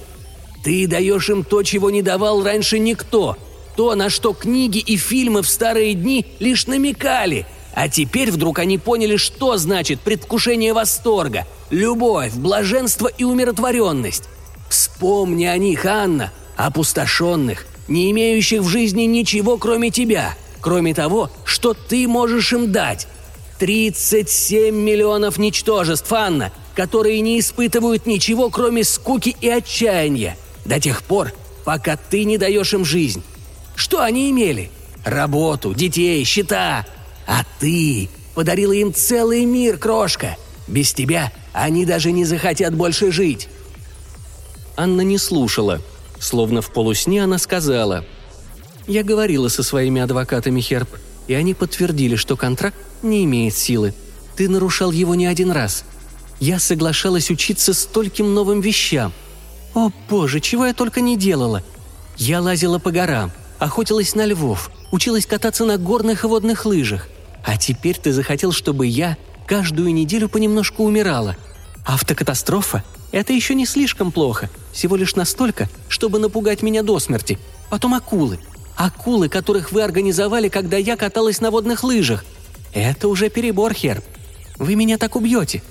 Ты 0.63 0.87
даешь 0.87 1.29
им 1.29 1.45
то, 1.45 1.63
чего 1.63 1.89
не 1.89 2.01
давал 2.01 2.43
раньше 2.43 2.79
никто. 2.79 3.37
То, 3.77 3.95
на 3.95 4.09
что 4.09 4.33
книги 4.33 4.79
и 4.79 4.97
фильмы 4.97 5.41
в 5.41 5.47
старые 5.47 5.93
дни 5.93 6.25
лишь 6.39 6.67
намекали. 6.67 7.45
А 7.73 7.87
теперь 7.87 8.31
вдруг 8.31 8.59
они 8.59 8.77
поняли, 8.77 9.17
что 9.17 9.57
значит 9.57 10.01
предвкушение 10.01 10.73
восторга, 10.73 11.45
любовь, 11.69 12.33
блаженство 12.33 13.07
и 13.07 13.23
умиротворенность. 13.23 14.23
Вспомни 14.69 15.45
о 15.45 15.57
них, 15.57 15.85
Анна, 15.85 16.31
опустошенных, 16.57 17.65
не 17.87 18.11
имеющих 18.11 18.61
в 18.61 18.67
жизни 18.67 19.03
ничего, 19.03 19.57
кроме 19.57 19.91
тебя– 19.91 20.35
кроме 20.61 20.93
того, 20.93 21.29
что 21.45 21.73
ты 21.73 22.07
можешь 22.07 22.53
им 22.53 22.71
дать. 22.71 23.07
37 23.59 24.73
миллионов 24.73 25.37
ничтожеств, 25.37 26.11
Анна, 26.13 26.51
которые 26.75 27.19
не 27.21 27.39
испытывают 27.39 28.05
ничего, 28.05 28.49
кроме 28.49 28.83
скуки 28.83 29.35
и 29.41 29.49
отчаяния, 29.49 30.37
до 30.65 30.79
тех 30.79 31.03
пор, 31.03 31.33
пока 31.65 31.97
ты 31.97 32.23
не 32.23 32.37
даешь 32.37 32.73
им 32.73 32.85
жизнь. 32.85 33.21
Что 33.75 34.01
они 34.01 34.29
имели? 34.31 34.71
Работу, 35.03 35.73
детей, 35.73 36.23
счета. 36.23 36.85
А 37.29 37.43
ты 37.59 38.09
подарила 38.35 38.73
им 38.73 38.93
целый 38.93 39.45
мир, 39.45 39.77
крошка. 39.77 40.35
Без 40.67 40.91
тебя 40.93 41.31
они 41.53 41.85
даже 41.85 42.11
не 42.11 42.25
захотят 42.25 42.75
больше 42.75 43.11
жить. 43.11 43.47
Анна 44.75 45.01
не 45.01 45.17
слушала. 45.17 45.79
Словно 46.19 46.61
в 46.61 46.73
полусне 46.73 47.23
она 47.23 47.37
сказала– 47.37 48.03
я 48.89 49.03
говорила 49.03 49.49
со 49.49 49.61
своими 49.61 50.01
адвокатами, 50.01 50.61
Херб, 50.61 50.89
и 51.27 51.35
они 51.35 51.53
подтвердили, 51.53 52.15
что 52.15 52.35
контракт 52.35 52.75
не 53.03 53.23
имеет 53.23 53.55
силы. 53.55 53.93
Ты 54.35 54.49
нарушал 54.49 54.89
его 54.89 55.13
не 55.13 55.27
один 55.27 55.51
раз. 55.51 55.83
Я 56.39 56.57
соглашалась 56.57 57.29
учиться 57.29 57.75
стольким 57.75 58.33
новым 58.33 58.61
вещам. 58.61 59.13
О 59.75 59.91
боже, 60.09 60.39
чего 60.39 60.65
я 60.65 60.73
только 60.73 61.01
не 61.01 61.17
делала. 61.17 61.61
Я 62.17 62.41
лазила 62.41 62.79
по 62.79 62.89
горам, 62.89 63.31
охотилась 63.59 64.15
на 64.15 64.25
львов, 64.25 64.71
училась 64.91 65.27
кататься 65.27 65.65
на 65.65 65.77
горных 65.77 66.23
и 66.23 66.27
водных 66.27 66.65
лыжах. 66.65 67.07
А 67.43 67.57
теперь 67.57 67.97
ты 67.97 68.11
захотел, 68.13 68.51
чтобы 68.51 68.87
я 68.87 69.17
каждую 69.47 69.93
неделю 69.93 70.29
понемножку 70.29 70.83
умирала. 70.83 71.35
Автокатастрофа– 71.85 72.83
это 73.11 73.33
еще 73.33 73.55
не 73.55 73.65
слишком 73.65 74.11
плохо, 74.11 74.49
всего 74.71 74.95
лишь 74.95 75.15
настолько, 75.15 75.69
чтобы 75.87 76.19
напугать 76.19 76.61
меня 76.61 76.83
до 76.83 76.99
смерти. 76.99 77.39
Потом 77.69 77.93
акулы. 77.93 78.39
Акулы, 78.75 79.29
которых 79.29 79.71
вы 79.71 79.81
организовали, 79.81 80.49
когда 80.49 80.77
я 80.77 80.95
каталась 80.95 81.41
на 81.41 81.51
водных 81.51 81.83
лыжах. 81.83 82.23
Это 82.73 83.07
уже 83.07 83.29
перебор, 83.29 83.73
Херб. 83.73 84.03
Вы 84.57 84.75
меня 84.75 84.97
так 84.97 85.15
убьете. 85.15 85.63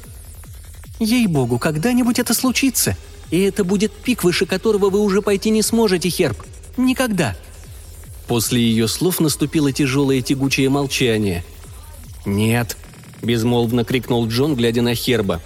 Ей-богу, 0.99 1.59
когда-нибудь 1.59 2.19
это 2.19 2.35
случится. 2.35 2.97
И 3.31 3.41
это 3.41 3.63
будет 3.63 3.93
пик, 3.93 4.25
выше 4.25 4.47
которого 4.47 4.91
вы 4.91 5.01
уже 5.01 5.23
пойти 5.23 5.51
не 5.51 5.63
сможете, 5.63 6.09
Херб. 6.09 6.43
Никогда. 6.77 7.37
После 8.27 8.61
ее 8.61 8.89
слов 8.89 9.21
наступило 9.21 9.73
тяжелое 9.73 10.21
тягучее 10.23 10.69
молчание. 10.69 11.45
«Нет»,– 12.29 12.77
безмолвно 13.23 13.85
крикнул 13.85 14.27
Джон, 14.29 14.55
глядя 14.55 14.83
на 14.83 14.95
Херба. 14.95 15.41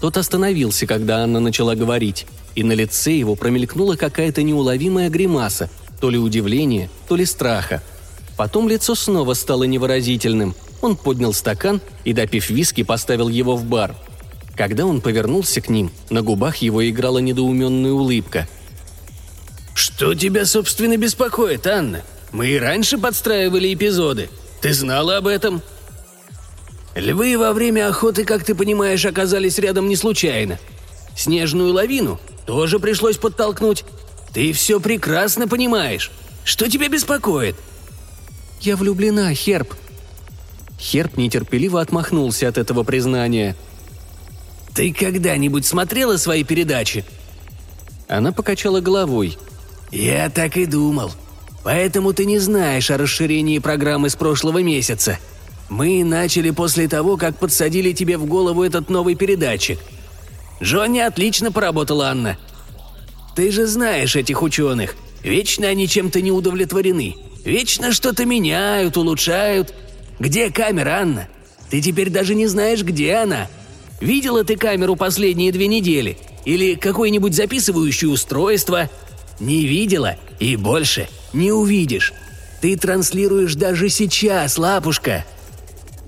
Тот 0.00 0.16
остановился, 0.16 0.86
когда 0.86 1.18
Анна 1.18 1.40
начала 1.40 1.74
говорить, 1.74 2.26
и 2.54 2.62
на 2.62 2.72
лице 2.72 3.12
его 3.12 3.34
промелькнула 3.34 3.96
какая-то 3.96 4.42
неуловимая 4.42 5.08
гримаса, 5.10 5.70
то 6.00 6.10
ли 6.10 6.18
удивления, 6.18 6.90
то 7.08 7.16
ли 7.16 7.24
страха. 7.24 7.82
Потом 8.36 8.68
лицо 8.68 8.94
снова 8.94 9.34
стало 9.34 9.64
невыразительным– 9.64 10.54
он 10.82 10.96
поднял 10.96 11.32
стакан 11.32 11.80
и, 12.04 12.12
допив 12.12 12.50
виски, 12.50 12.82
поставил 12.82 13.28
его 13.28 13.56
в 13.56 13.64
бар. 13.64 13.94
Когда 14.56 14.84
он 14.84 15.00
повернулся 15.00 15.60
к 15.60 15.70
ним, 15.70 15.90
на 16.10 16.22
губах 16.22 16.56
его 16.56 16.86
играла 16.86 17.18
недоуменная 17.18 17.92
улыбка. 17.92 18.48
«Что 19.74 20.14
тебя, 20.14 20.44
собственно, 20.44 20.96
беспокоит, 20.96 21.66
Анна? 21.66 22.02
Мы 22.32 22.48
и 22.48 22.58
раньше 22.58 22.98
подстраивали 22.98 23.72
эпизоды. 23.72 24.28
Ты 24.60 24.74
знала 24.74 25.16
об 25.16 25.28
этом?» 25.28 25.62
«Львы 26.94 27.38
во 27.38 27.52
время 27.52 27.88
охоты, 27.88 28.24
как 28.24 28.44
ты 28.44 28.54
понимаешь, 28.54 29.04
оказались 29.04 29.58
рядом 29.58 29.88
не 29.88 29.96
случайно. 29.96 30.58
Снежную 31.16 31.72
лавину 31.72 32.20
тоже 32.46 32.78
пришлось 32.78 33.16
подтолкнуть. 33.16 33.84
Ты 34.34 34.52
все 34.52 34.80
прекрасно 34.80 35.48
понимаешь. 35.48 36.10
Что 36.44 36.68
тебя 36.68 36.88
беспокоит?» 36.88 37.56
«Я 38.60 38.76
влюблена, 38.76 39.32
Херб», 39.34 39.74
Херб 40.82 41.16
нетерпеливо 41.16 41.80
отмахнулся 41.80 42.48
от 42.48 42.58
этого 42.58 42.82
признания. 42.82 43.54
«Ты 44.74 44.92
когда-нибудь 44.92 45.64
смотрела 45.64 46.16
свои 46.16 46.42
передачи?» 46.42 47.04
Она 48.08 48.32
покачала 48.32 48.80
головой. 48.80 49.38
«Я 49.92 50.28
так 50.28 50.56
и 50.56 50.66
думал. 50.66 51.12
Поэтому 51.62 52.12
ты 52.12 52.24
не 52.24 52.40
знаешь 52.40 52.90
о 52.90 52.98
расширении 52.98 53.60
программы 53.60 54.10
с 54.10 54.16
прошлого 54.16 54.62
месяца. 54.62 55.20
Мы 55.72 56.04
начали 56.04 56.50
после 56.50 56.86
того, 56.86 57.16
как 57.16 57.38
подсадили 57.38 57.92
тебе 57.92 58.18
в 58.18 58.26
голову 58.26 58.62
этот 58.62 58.90
новый 58.90 59.14
передатчик. 59.14 59.78
Джонни 60.62 60.98
отлично 60.98 61.50
поработала, 61.50 62.10
Анна. 62.10 62.36
Ты 63.34 63.50
же 63.50 63.66
знаешь 63.66 64.14
этих 64.14 64.42
ученых. 64.42 64.96
Вечно 65.22 65.66
они 65.66 65.88
чем-то 65.88 66.20
не 66.20 66.30
удовлетворены. 66.30 67.16
Вечно 67.42 67.90
что-то 67.90 68.26
меняют, 68.26 68.98
улучшают. 68.98 69.72
Где 70.18 70.50
камера, 70.50 71.00
Анна? 71.00 71.28
Ты 71.70 71.80
теперь 71.80 72.10
даже 72.10 72.34
не 72.34 72.48
знаешь, 72.48 72.82
где 72.82 73.14
она. 73.14 73.48
Видела 73.98 74.44
ты 74.44 74.56
камеру 74.56 74.94
последние 74.94 75.52
две 75.52 75.68
недели? 75.68 76.18
Или 76.44 76.74
какое-нибудь 76.74 77.34
записывающее 77.34 78.10
устройство? 78.10 78.90
Не 79.40 79.64
видела 79.64 80.16
и 80.38 80.56
больше 80.56 81.08
не 81.32 81.50
увидишь. 81.50 82.12
Ты 82.60 82.76
транслируешь 82.76 83.54
даже 83.54 83.88
сейчас, 83.88 84.58
лапушка!» 84.58 85.24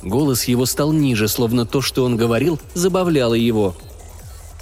Голос 0.04 0.44
его 0.44 0.66
стал 0.66 0.92
ниже, 0.92 1.28
словно 1.28 1.64
то, 1.64 1.80
что 1.80 2.04
он 2.04 2.18
говорил, 2.18 2.60
забавляло 2.74 3.32
его. 3.32 3.74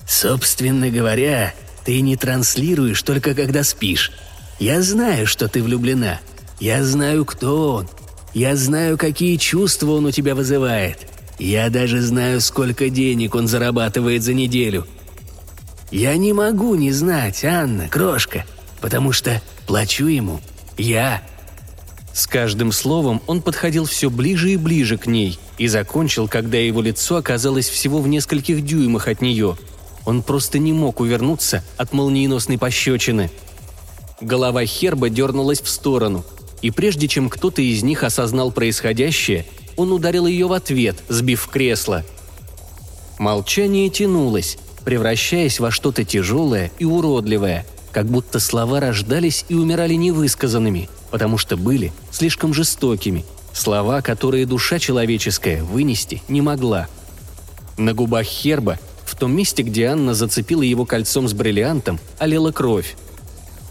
«Собственно 0.06 0.88
говоря, 0.88 1.52
ты 1.84 2.00
не 2.00 2.16
транслируешь 2.16 3.02
только 3.02 3.34
когда 3.34 3.64
спишь. 3.64 4.12
Я 4.60 4.82
знаю, 4.82 5.26
что 5.26 5.48
ты 5.48 5.60
влюблена. 5.62 6.20
Я 6.60 6.84
знаю, 6.84 7.24
кто 7.24 7.72
он. 7.74 7.88
Я 8.34 8.54
знаю, 8.54 8.96
какие 8.96 9.36
чувства 9.36 9.92
он 9.92 10.06
у 10.06 10.10
тебя 10.12 10.36
вызывает. 10.36 10.98
Я 11.40 11.70
даже 11.70 12.00
знаю, 12.00 12.40
сколько 12.40 12.88
денег 12.88 13.34
он 13.34 13.48
зарабатывает 13.48 14.22
за 14.22 14.34
неделю. 14.34 14.86
Я 15.90 16.16
не 16.16 16.32
могу 16.32 16.76
не 16.76 16.92
знать, 16.92 17.44
Анна, 17.44 17.88
крошка, 17.88 18.44
потому 18.80 19.10
что 19.10 19.42
плачу 19.66 20.06
ему 20.06 20.40
я». 20.78 21.20
С 22.14 22.26
каждым 22.26 22.72
словом 22.72 23.22
он 23.26 23.40
подходил 23.40 23.86
все 23.86 24.10
ближе 24.10 24.52
и 24.52 24.56
ближе 24.56 24.98
к 24.98 25.06
ней 25.06 25.38
и 25.58 25.66
закончил, 25.66 26.28
когда 26.28 26.58
его 26.58 26.82
лицо 26.82 27.16
оказалось 27.16 27.68
всего 27.68 28.00
в 28.00 28.08
нескольких 28.08 28.64
дюймах 28.64 29.08
от 29.08 29.22
нее. 29.22 29.56
Он 30.04 30.22
просто 30.22 30.58
не 30.58 30.72
мог 30.72 31.00
увернуться 31.00 31.64
от 31.76 31.92
молниеносной 31.92 32.58
пощечины. 32.58 33.30
Голова 34.20 34.64
Херба 34.66 35.08
дернулась 35.08 35.60
в 35.60 35.68
сторону– 35.68 36.24
и 36.62 36.70
прежде 36.70 37.08
чем 37.08 37.28
кто-то 37.28 37.60
из 37.60 37.82
них 37.82 38.04
осознал 38.04 38.52
происходящее, 38.52 39.44
он 39.76 39.92
ударил 39.92 40.26
ее 40.26 40.46
в 40.46 40.52
ответ, 40.52 40.96
сбив 41.08 41.48
кресло. 41.48 42.04
Молчание 43.18 43.90
тянулось, 43.90 44.58
превращаясь 44.84 45.60
во 45.60 45.70
что-то 45.70 46.04
тяжелое 46.04 46.70
и 46.78 46.84
уродливое, 46.84 47.66
как 47.90 48.06
будто 48.06 48.40
слова 48.40 48.80
рождались 48.80 49.44
и 49.48 49.54
умирали 49.54 49.94
невысказанными, 49.94 50.88
потому 51.12 51.36
что 51.36 51.58
были 51.58 51.92
слишком 52.10 52.54
жестокими, 52.54 53.24
слова, 53.52 54.00
которые 54.00 54.46
душа 54.46 54.78
человеческая 54.78 55.62
вынести 55.62 56.22
не 56.26 56.40
могла. 56.40 56.88
На 57.76 57.92
губах 57.92 58.24
Херба, 58.24 58.78
в 59.04 59.14
том 59.14 59.36
месте, 59.36 59.62
где 59.62 59.88
Анна 59.88 60.14
зацепила 60.14 60.62
его 60.62 60.86
кольцом 60.86 61.28
с 61.28 61.34
бриллиантом, 61.34 62.00
олела 62.18 62.50
кровь. 62.50 62.96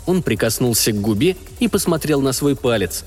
Он 0.06 0.21
прикоснулся 0.21 0.91
к 0.91 1.01
губе 1.01 1.36
и 1.60 1.67
посмотрел 1.67 2.21
на 2.21 2.32
свой 2.32 2.56
палец. 2.56 3.06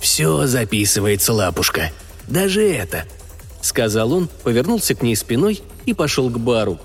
«Все 0.00 0.46
записывается, 0.46 1.32
лапушка. 1.32 1.90
Даже 2.28 2.62
это»,— 2.62 3.06
сказал 3.60 4.12
он, 4.12 4.28
повернулся 4.44 4.94
к 4.94 5.02
ней 5.02 5.16
спиной 5.16 5.62
и 5.84 5.94
пошел 5.94 6.30
к 6.30 6.38
бару. 6.38 6.78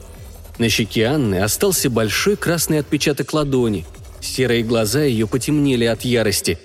На 0.57 0.69
щеке 0.69 1.05
Анны 1.05 1.35
остался 1.35 1.91
большой 1.91 2.35
красный 2.35 2.79
отпечаток 2.79 3.31
ладони. 3.33 3.85
Серые 4.21 4.63
глаза 4.63 5.03
ее 5.03 5.27
потемнели 5.27 5.85
от 5.85 6.01
ярости. 6.03 6.57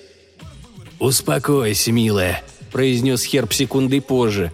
«Успокойся, 0.99 1.93
милая»,— 1.93 2.43
произнес 2.73 3.25
Херб 3.25 3.53
секундой 3.53 4.01
позже. 4.01 4.53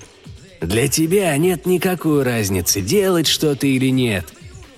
«Для 0.61 0.88
тебя 0.88 1.37
нет 1.37 1.66
никакой 1.66 2.22
разницы, 2.22 2.81
делать 2.81 3.26
что-то 3.26 3.66
или 3.66 3.90
нет. 3.90 4.26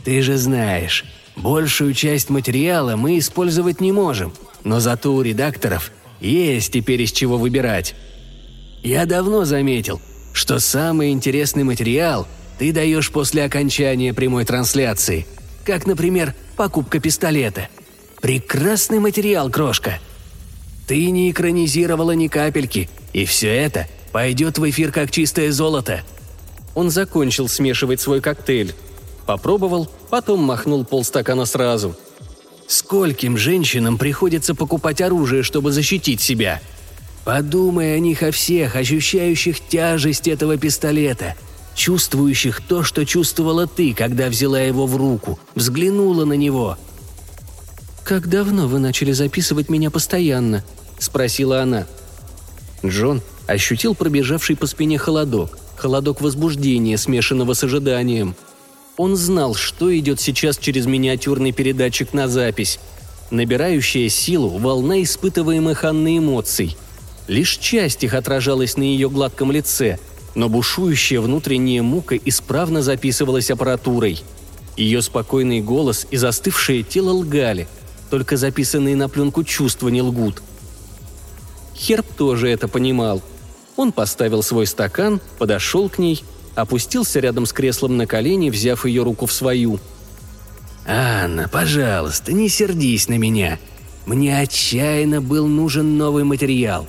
Ты 0.04 0.22
же 0.22 0.36
знаешь, 0.36 1.04
Большую 1.36 1.94
часть 1.94 2.30
материала 2.30 2.96
мы 2.96 3.18
использовать 3.18 3.80
не 3.80 3.92
можем, 3.92 4.32
но 4.64 4.80
зато 4.80 5.12
у 5.14 5.22
редакторов 5.22 5.90
есть 6.20 6.72
теперь 6.72 7.02
из 7.02 7.12
чего 7.12 7.38
выбирать. 7.38 7.94
Я 8.82 9.06
давно 9.06 9.44
заметил, 9.44 10.00
что 10.32 10.58
самый 10.58 11.10
интересный 11.10 11.64
материал 11.64 12.28
ты 12.58 12.72
даешь 12.72 13.10
после 13.10 13.44
окончания 13.44 14.12
прямой 14.12 14.44
трансляции, 14.44 15.26
как, 15.64 15.86
например, 15.86 16.34
покупка 16.56 17.00
пистолета. 17.00 17.68
Прекрасный 18.20 18.98
материал, 18.98 19.50
крошка. 19.50 19.98
Ты 20.92 21.10
не 21.10 21.30
экранизировала 21.30 22.10
ни 22.10 22.28
капельки, 22.28 22.90
и 23.14 23.24
все 23.24 23.48
это 23.48 23.88
пойдет 24.12 24.58
в 24.58 24.68
эфир 24.68 24.92
как 24.92 25.10
чистое 25.10 25.50
золото. 25.50 26.02
Он 26.74 26.90
закончил 26.90 27.48
смешивать 27.48 27.98
свой 27.98 28.20
коктейль. 28.20 28.74
Попробовал, 29.24 29.90
потом 30.10 30.40
махнул 30.40 30.84
полстакана 30.84 31.46
сразу. 31.46 31.96
«Скольким 32.66 33.38
женщинам 33.38 33.96
приходится 33.96 34.54
покупать 34.54 35.00
оружие, 35.00 35.42
чтобы 35.42 35.72
защитить 35.72 36.20
себя? 36.20 36.60
Подумай 37.24 37.96
о 37.96 37.98
них 37.98 38.22
о 38.22 38.30
всех, 38.30 38.76
ощущающих 38.76 39.66
тяжесть 39.66 40.28
этого 40.28 40.58
пистолета, 40.58 41.36
чувствующих 41.74 42.60
то, 42.60 42.82
что 42.82 43.06
чувствовала 43.06 43.66
ты, 43.66 43.94
когда 43.94 44.28
взяла 44.28 44.60
его 44.60 44.86
в 44.86 44.94
руку, 44.96 45.38
взглянула 45.54 46.26
на 46.26 46.34
него». 46.34 46.76
«Как 48.04 48.28
давно 48.28 48.68
вы 48.68 48.78
начали 48.78 49.12
записывать 49.12 49.70
меня 49.70 49.90
постоянно?»– 49.90 50.62
спросила 51.02 51.60
она. 51.60 51.86
Джон 52.84 53.22
ощутил 53.46 53.94
пробежавший 53.94 54.56
по 54.56 54.66
спине 54.66 54.98
холодок, 54.98 55.58
холодок 55.76 56.20
возбуждения, 56.20 56.96
смешанного 56.96 57.54
с 57.54 57.64
ожиданием– 57.64 58.34
он 58.96 59.16
знал, 59.16 59.54
что 59.54 59.96
идет 59.98 60.20
сейчас 60.20 60.58
через 60.58 60.86
миниатюрный 60.86 61.52
передатчик 61.52 62.12
на 62.12 62.28
запись. 62.28 62.78
Набирающая 63.30 64.08
силу 64.10 64.50
волна 64.58 65.02
испытываемых 65.02 65.84
Анной 65.84 66.18
эмоций. 66.18 66.76
Лишь 67.26 67.56
часть 67.56 68.04
их 68.04 68.12
отражалась 68.12 68.76
на 68.76 68.82
ее 68.82 69.08
гладком 69.08 69.50
лице, 69.50 69.98
но 70.34 70.50
бушующая 70.50 71.20
внутренняя 71.20 71.82
мука 71.82 72.16
исправно 72.16 72.82
записывалась 72.82 73.50
аппаратурой. 73.50 74.22
Ее 74.76 75.00
спокойный 75.00 75.62
голос 75.62 76.06
и 76.10 76.16
застывшее 76.16 76.82
тело 76.82 77.10
лгали, 77.10 77.68
только 78.10 78.36
записанные 78.36 78.96
на 78.96 79.08
пленку 79.08 79.44
чувства 79.44 79.88
не 79.88 80.02
лгут. 80.02 80.42
Херб 81.74 82.06
тоже 82.16 82.48
это 82.48 82.68
понимал. 82.68 83.22
Он 83.76 83.92
поставил 83.92 84.42
свой 84.42 84.66
стакан, 84.66 85.20
подошел 85.38 85.88
к 85.88 85.98
ней, 85.98 86.22
опустился 86.54 87.20
рядом 87.20 87.46
с 87.46 87.52
креслом 87.52 87.96
на 87.96 88.06
колени, 88.06 88.50
взяв 88.50 88.84
ее 88.84 89.02
руку 89.02 89.26
в 89.26 89.32
свою. 89.32 89.80
«Анна, 90.86 91.48
пожалуйста, 91.48 92.32
не 92.32 92.48
сердись 92.48 93.08
на 93.08 93.16
меня. 93.16 93.58
Мне 94.06 94.38
отчаянно 94.38 95.20
был 95.20 95.46
нужен 95.46 95.96
новый 95.96 96.24
материал. 96.24 96.86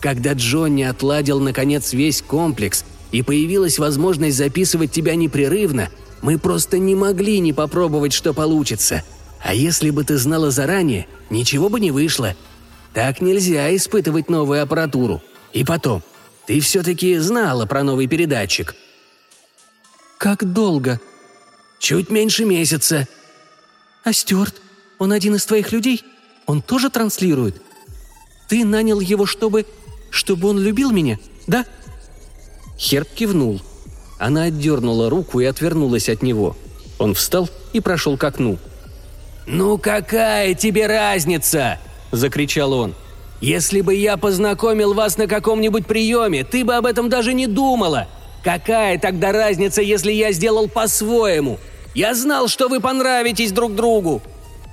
Когда 0.00 0.32
Джонни 0.32 0.84
отладил, 0.84 1.40
наконец, 1.40 1.92
весь 1.92 2.22
комплекс, 2.22 2.84
и 3.12 3.22
появилась 3.22 3.78
возможность 3.78 4.36
записывать 4.36 4.92
тебя 4.92 5.16
непрерывно, 5.16 5.90
мы 6.22 6.38
просто 6.38 6.78
не 6.78 6.94
могли 6.94 7.40
не 7.40 7.52
попробовать, 7.52 8.12
что 8.12 8.32
получится. 8.32 9.02
А 9.42 9.54
если 9.54 9.90
бы 9.90 10.04
ты 10.04 10.16
знала 10.16 10.50
заранее, 10.50 11.06
ничего 11.28 11.68
бы 11.68 11.80
не 11.80 11.90
вышло. 11.90 12.36
Так 12.92 13.20
нельзя 13.20 13.74
испытывать 13.74 14.28
новую 14.28 14.62
аппаратуру. 14.62 15.22
И 15.52 15.64
потом, 15.64 16.02
ты 16.46 16.60
все-таки 16.60 17.16
знала 17.18 17.66
про 17.66 17.82
новый 17.82 18.06
передатчик». 18.06 18.74
«Как 20.18 20.44
долго?» 20.52 21.00
«Чуть 21.78 22.10
меньше 22.10 22.44
месяца». 22.44 23.08
«А 24.04 24.12
Стюарт? 24.12 24.60
Он 24.98 25.12
один 25.12 25.34
из 25.34 25.46
твоих 25.46 25.72
людей? 25.72 26.04
Он 26.46 26.60
тоже 26.60 26.90
транслирует? 26.90 27.62
Ты 28.48 28.64
нанял 28.64 29.00
его, 29.00 29.24
чтобы... 29.24 29.64
чтобы 30.10 30.48
он 30.48 30.58
любил 30.58 30.90
меня, 30.90 31.18
да?» 31.46 31.64
Херб 32.78 33.08
кивнул. 33.14 33.62
Она 34.18 34.44
отдернула 34.44 35.08
руку 35.08 35.40
и 35.40 35.46
отвернулась 35.46 36.08
от 36.08 36.22
него. 36.22 36.56
Он 36.98 37.14
встал 37.14 37.48
и 37.72 37.80
прошел 37.80 38.18
к 38.18 38.24
окну. 38.24 38.58
«Ну 39.46 39.78
какая 39.78 40.54
тебе 40.54 40.86
разница?»– 40.86 41.78
закричал 42.10 42.72
он. 42.72 42.94
«Если 43.40 43.80
бы 43.80 43.94
я 43.94 44.16
познакомил 44.16 44.92
вас 44.94 45.16
на 45.16 45.26
каком-нибудь 45.26 45.86
приеме, 45.86 46.44
ты 46.44 46.64
бы 46.64 46.74
об 46.74 46.86
этом 46.86 47.08
даже 47.08 47.32
не 47.32 47.46
думала. 47.46 48.08
Какая 48.44 48.98
тогда 48.98 49.32
разница, 49.32 49.82
если 49.82 50.12
я 50.12 50.32
сделал 50.32 50.68
по-своему? 50.68 51.58
Я 51.94 52.14
знал, 52.14 52.48
что 52.48 52.68
вы 52.68 52.80
понравитесь 52.80 53.52
друг 53.52 53.74
другу. 53.74 54.22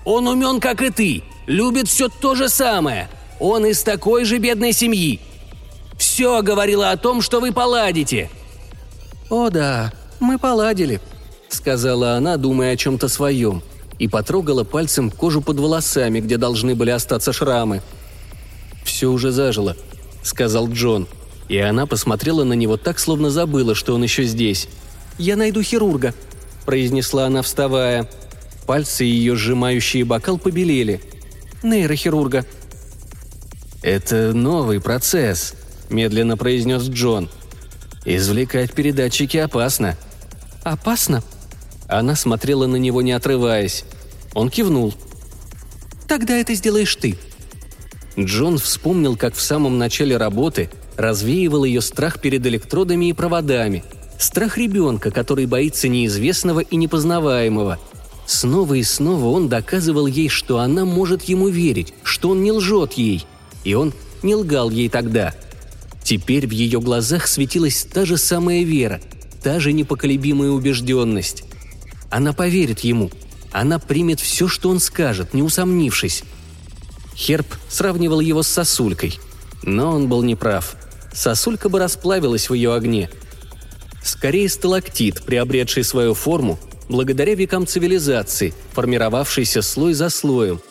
Он 0.06 0.28
умен, 0.28 0.60
как 0.60 0.82
и 0.82 0.90
ты, 0.90 1.24
любит 1.48 1.88
все 1.88 2.10
то 2.10 2.36
же 2.36 2.50
самое. 2.50 3.10
Он 3.40 3.66
из 3.66 3.84
такой 3.84 4.26
же 4.26 4.38
бедной 4.38 4.74
семьи. 4.74 5.20
Все 5.98 6.42
говорило 6.42 6.92
о 6.92 6.98
том, 6.98 7.22
что 7.22 7.40
вы 7.40 7.52
поладите. 7.52 8.30
«О 9.30 9.50
да, 9.50 9.92
мы 10.20 10.38
поладили»,— 10.38 11.02
сказала 11.50 12.14
она, 12.14 12.38
думая 12.38 12.74
о 12.74 12.78
чем-то 12.78 13.10
своем, 13.10 13.62
и 14.00 14.08
потрогала 14.08 14.64
пальцем 14.64 15.10
кожу 15.12 15.42
под 15.42 15.60
волосами, 15.60 16.20
где 16.20 16.38
должны 16.38 16.76
были 16.76 16.92
остаться 16.92 17.34
шрамы. 17.34 17.82
«Все 18.84 19.12
уже 19.12 19.32
зажило»,— 19.32 19.76
сказал 20.24 20.70
Джон, 20.70 21.08
и 21.50 21.58
она 21.58 21.86
посмотрела 21.86 22.44
на 22.44 22.54
него 22.54 22.78
так, 22.78 23.00
словно 23.00 23.30
забыла, 23.30 23.76
что 23.76 23.96
он 23.96 24.04
еще 24.04 24.24
здесь. 24.24 24.68
«Я 25.18 25.36
найду 25.36 25.62
хирурга»,— 25.62 26.14
произнесла 26.66 27.26
она, 27.26 27.42
вставая. 27.42 28.10
Пальцы 28.66 29.04
ее, 29.04 29.36
сжимающие 29.36 30.04
бокал, 30.04 30.38
побелели. 30.38 31.02
«Нейрохирурга». 31.64 32.46
«Это 33.82 34.34
новый 34.34 34.82
процесс»,— 34.82 35.54
медленно 35.90 36.38
произнес 36.38 36.84
Джон. 36.84 37.30
Извлекать 38.10 38.74
передатчики 38.74 39.36
опасно». 39.36 39.98
«Опасно?» 40.64 41.24
Она 41.88 42.16
смотрела 42.16 42.68
на 42.68 42.76
него, 42.76 43.02
не 43.02 43.12
отрываясь. 43.12 43.86
Он 44.34 44.50
кивнул. 44.50 44.94
«Тогда 46.08 46.36
это 46.38 46.54
сделаешь 46.54 46.96
ты». 46.96 47.18
Джон 48.18 48.58
вспомнил, 48.58 49.16
как 49.16 49.36
в 49.36 49.42
самом 49.42 49.78
начале 49.78 50.18
работы 50.18 50.70
развеивал 50.96 51.64
ее 51.64 51.82
страх 51.82 52.20
перед 52.20 52.46
электродами 52.46 53.10
и 53.10 53.14
проводами. 53.14 53.84
Страх 54.18 54.58
ребенка, 54.58 55.12
который 55.12 55.46
боится 55.46 55.88
неизвестного 55.88 56.62
и 56.62 56.76
непознаваемого. 56.76 57.78
Снова 58.26 58.74
и 58.74 58.84
снова 58.84 59.28
он 59.28 59.48
доказывал 59.48 60.08
ей, 60.08 60.30
что 60.30 60.60
она 60.60 60.86
может 60.86 61.24
ему 61.24 61.50
верить, 61.50 61.94
что 62.04 62.30
он 62.30 62.42
не 62.42 62.52
лжет 62.52 62.94
ей. 62.94 63.26
И 63.64 63.76
он 63.76 63.94
не 64.24 64.36
лгал 64.36 64.70
ей 64.70 64.90
тогда– 64.90 65.34
Теперь 66.08 66.48
в 66.48 66.52
ее 66.52 66.80
глазах 66.80 67.28
светилась 67.28 67.84
та 67.84 68.06
же 68.06 68.16
самая 68.16 68.64
вера, 68.64 69.02
та 69.44 69.60
же 69.60 69.74
непоколебимая 69.74 70.52
убежденность. 70.52 71.44
Она 72.10 72.34
поверит 72.34 72.82
ему. 72.82 73.12
Она 73.52 73.80
примет 73.80 74.20
все, 74.20 74.48
что 74.48 74.70
он 74.70 74.80
скажет, 74.80 75.34
не 75.34 75.42
усомнившись. 75.42 76.24
Херб 77.16 77.48
сравнивал 77.70 78.20
его 78.20 78.44
с 78.44 78.48
сосулькой. 78.48 79.20
Но 79.64 79.92
он 79.92 80.08
был 80.08 80.24
неправ. 80.24 80.76
Сосулька 81.14 81.70
бы 81.70 81.80
расплавилась 81.80 82.50
в 82.50 82.54
ее 82.54 82.74
огне. 82.74 83.10
Скорее 84.04 84.48
сталактит, 84.50 85.24
приобретший 85.24 85.84
свою 85.84 86.14
форму 86.14 86.60
благодаря 86.88 87.36
векам 87.36 87.68
цивилизации, 87.68 88.54
формировавшийся 88.74 89.62
слой 89.62 89.94
за 89.94 90.10
слоем. 90.10 90.62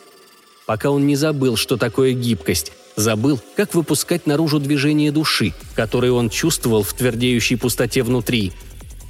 Пока 0.67 0.91
он 0.91 1.07
не 1.07 1.17
забыл, 1.17 1.57
что 1.57 1.77
такое 1.77 2.13
гибкость, 2.13 2.73
Забыл, 2.97 3.39
как 3.57 3.75
выпускать 3.75 4.27
наружу 4.27 4.59
движение 4.59 5.13
души, 5.13 5.53
которое 5.75 6.13
он 6.13 6.31
чувствовал 6.31 6.83
в 6.83 6.95
твердеющей 6.95 7.59
пустоте 7.59 8.03
внутри. 8.03 8.53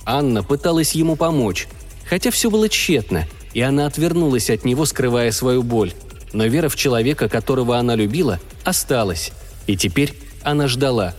Анна 0.04 0.42
пыталась 0.42 0.92
ему 0.96 1.14
помочь, 1.14 1.68
хотя 2.08 2.30
все 2.30 2.50
было 2.50 2.68
тщетно, 2.68 3.26
и 3.52 3.60
она 3.60 3.86
отвернулась 3.86 4.50
от 4.50 4.64
него, 4.64 4.84
скрывая 4.86 5.32
свою 5.32 5.62
боль. 5.62 5.92
Но 6.32 6.46
вера 6.46 6.68
в 6.68 6.76
человека, 6.76 7.28
которого 7.28 7.78
она 7.78 7.94
любила, 7.94 8.40
осталась, 8.64 9.32
и 9.66 9.76
теперь 9.76 10.14
она 10.42 10.68
ждала. 10.68 11.14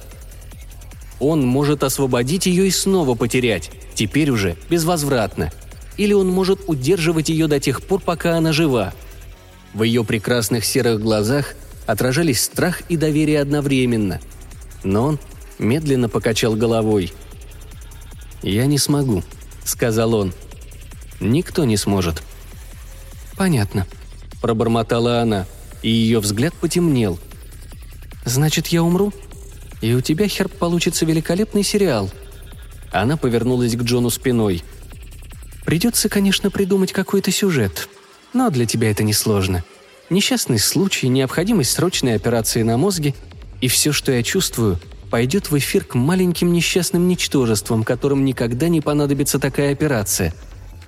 Он 1.19 1.45
может 1.45 1.83
освободить 1.83 2.45
ее 2.45 2.67
и 2.67 2.71
снова 2.71 3.15
потерять, 3.15 3.71
теперь 3.95 4.29
уже 4.29 4.55
безвозвратно. 4.69 5.51
Или 5.97 6.13
он 6.13 6.29
может 6.29 6.61
удерживать 6.67 7.29
ее 7.29 7.47
до 7.47 7.59
тех 7.59 7.81
пор, 7.81 8.01
пока 8.01 8.37
она 8.37 8.53
жива. 8.53 8.93
В 9.73 9.83
ее 9.83 10.03
прекрасных 10.03 10.65
серых 10.65 11.01
глазах– 11.01 11.55
отражались 11.87 12.43
страх 12.43 12.81
и 12.89 12.97
доверие 12.97 13.41
одновременно. 13.41 14.19
Но 14.83 15.05
он 15.05 15.19
медленно 15.57 16.09
покачал 16.09 16.55
головой. 16.55 17.11
«Я 18.43 18.67
не 18.67 18.77
смогу»,— 18.77 19.23
сказал 19.63 20.13
он. 20.13 20.33
«Никто 21.19 21.65
не 21.65 21.77
сможет». 21.77 22.21
«Понятно»,— 23.35 23.87
пробормотала 24.41 25.21
она, 25.21 25.45
и 25.81 25.89
ее 25.89 26.19
взгляд 26.19 26.53
потемнел. 26.53 27.19
«Значит, 28.25 28.67
я 28.67 28.83
умру? 28.83 29.13
И 29.81 29.93
у 29.93 30.01
тебя, 30.01 30.27
Херб, 30.27 30.51
получится 30.53 31.05
великолепный 31.05 31.63
сериал». 31.63 32.09
Она 32.91 33.17
повернулась 33.17 33.75
к 33.75 33.81
Джону 33.83 34.09
спиной. 34.09 34.63
«Придется, 35.65 36.09
конечно, 36.09 36.49
придумать 36.49 36.93
какой-то 36.93 37.31
сюжет, 37.31 37.89
но 38.33 38.49
для 38.49 38.65
тебя 38.65 38.89
это 38.91 39.03
несложно. 39.03 39.63
Несчастный 40.09 40.59
случай, 40.59 41.09
необходимость 41.09 41.71
срочной 41.71 42.15
операции 42.15 42.63
на 42.63 42.77
мозге 42.77 43.13
и 43.59 43.67
все, 43.67 43.91
что 43.91 44.11
я 44.11 44.23
чувствую, 44.23 44.79
пойдет 45.09 45.51
в 45.51 45.57
эфир 45.57 45.83
к 45.83 45.95
маленьким 45.95 46.53
несчастным 46.53 47.07
ничтожествам, 47.07 47.83
которым 47.83 48.23
никогда 48.23 48.67
не 48.69 48.81
понадобится 48.81 49.39
такая 49.39 49.71
операция. 49.71 50.33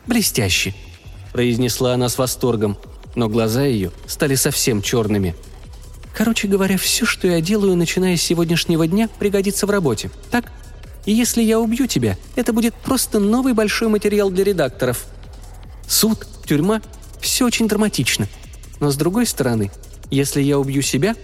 Блестяще!»– 0.10 0.74
произнесла 1.32 1.94
она 1.94 2.10
с 2.10 2.18
восторгом, 2.18 2.78
но 3.16 3.30
глаза 3.30 3.64
ее 3.64 3.92
стали 4.08 4.36
совсем 4.36 4.82
черными. 4.82 5.36
«Короче 6.14 6.50
говоря, 6.50 6.78
все, 6.78 7.06
что 7.06 7.28
я 7.28 7.40
делаю, 7.40 7.78
начиная 7.78 8.18
с 8.18 8.22
сегодняшнего 8.22 8.88
дня, 8.88 9.08
пригодится 9.20 9.66
в 9.68 9.70
работе, 9.70 10.12
так? 10.32 10.52
И 11.06 11.14
если 11.14 11.42
я 11.42 11.60
убью 11.60 11.88
тебя, 11.88 12.18
это 12.36 12.52
будет 12.52 12.76
просто 12.76 13.20
новый 13.20 13.54
большой 13.54 13.88
материал 13.88 14.30
для 14.30 14.44
редакторов. 14.44 15.06
Суд, 15.88 16.28
тюрьма– 16.46 16.82
все 17.22 17.46
очень 17.46 17.70
драматично– 17.70 18.28
но 18.80 18.92
с 18.92 18.96
другой 18.96 19.26
стороны, 19.26 19.72
если 20.10 20.42
я 20.42 20.58
убью 20.60 20.82
себя...» 20.82 21.16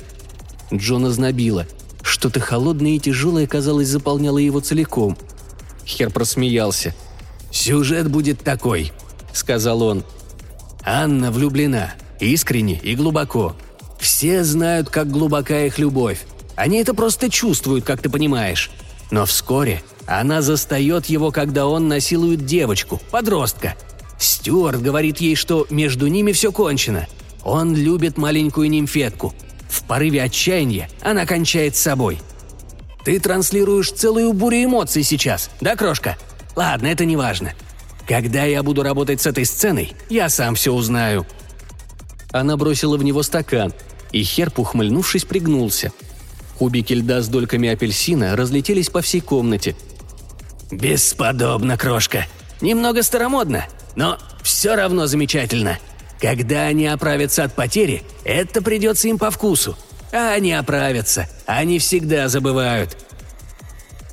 Джона 0.74 1.12
знобило. 1.12 1.68
Что-то 2.02 2.40
холодное 2.40 2.92
и 2.92 3.00
тяжелое, 3.00 3.48
казалось, 3.48 3.88
заполняло 3.88 4.38
его 4.38 4.60
целиком. 4.60 5.18
Хер 5.86 6.10
просмеялся. 6.10 6.96
«Сюжет 7.56 8.12
будет 8.12 8.44
такой»,— 8.44 8.92
сказал 9.34 9.82
он. 9.82 10.04
«Анна 10.84 11.32
влюблена, 11.32 11.94
искренне 12.20 12.78
и 12.84 12.96
глубоко. 12.96 13.56
Все 13.98 14.44
знают, 14.44 14.90
как 14.90 15.10
глубока 15.10 15.62
их 15.62 15.80
любовь. 15.80 16.26
Они 16.58 16.80
это 16.80 16.94
просто 16.94 17.30
чувствуют, 17.30 17.86
как 17.86 18.02
ты 18.02 18.10
понимаешь. 18.10 18.72
Но 19.10 19.26
вскоре 19.26 19.82
она 20.06 20.42
застает 20.42 21.06
его, 21.06 21.32
когда 21.32 21.66
он 21.66 21.88
насилует 21.88 22.46
девочку, 22.46 23.02
подростка. 23.10 23.76
Стюарт 24.20 24.82
говорит 24.82 25.20
ей, 25.20 25.36
что 25.36 25.66
между 25.70 26.08
ними 26.08 26.34
все 26.34 26.52
кончено. 26.52 27.08
Он 27.46 27.74
любит 27.74 28.18
маленькую 28.18 28.70
нимфетку. 28.70 29.34
В 29.70 29.84
порыве 29.86 30.24
отчаяния 30.24 30.90
она 31.02 31.26
кончает 31.26 31.78
с 31.78 31.82
собой. 31.82 32.20
Ты 33.06 33.18
транслируешь 33.18 33.92
целую 33.92 34.34
бурю 34.34 34.66
эмоций 34.66 35.04
сейчас, 35.04 35.50
да, 35.62 35.78
крошка? 35.78 36.18
Ладно, 36.56 36.88
это 36.88 37.06
не 37.06 37.18
важно. 37.18 37.54
Когда 38.08 38.44
я 38.44 38.64
буду 38.64 38.84
работать 38.84 39.22
с 39.22 39.26
этой 39.28 39.46
сценой, 39.46 39.94
я 40.10 40.30
сам 40.30 40.56
все 40.56 40.74
узнаю». 40.74 41.26
Она 42.32 42.58
бросила 42.58 42.98
в 42.98 43.04
него 43.04 43.24
стакан, 43.24 43.74
и 44.12 44.24
Херп, 44.24 44.60
ухмыльнувшись, 44.60 45.26
пригнулся. 45.26 45.92
Кубики 46.58 46.94
льда 46.94 47.22
с 47.22 47.28
дольками 47.28 47.70
апельсина 47.70 48.36
разлетелись 48.36 48.90
по 48.90 49.02
всей 49.02 49.22
комнате. 49.22 49.76
«Бесподобно, 50.72 51.78
крошка. 51.78 52.26
Немного 52.62 53.04
старомодно, 53.04 53.66
но 53.96 54.18
все 54.42 54.76
равно 54.76 55.08
замечательно. 55.08 55.80
Когда 56.20 56.64
они 56.64 56.88
оправятся 56.88 57.44
от 57.44 57.54
потери, 57.54 58.04
это 58.24 58.62
придется 58.62 59.08
им 59.08 59.18
по 59.18 59.32
вкусу. 59.32 59.78
А 60.12 60.34
они 60.34 60.54
оправятся, 60.54 61.28
они 61.46 61.78
всегда 61.80 62.30
забывают. 62.30 62.98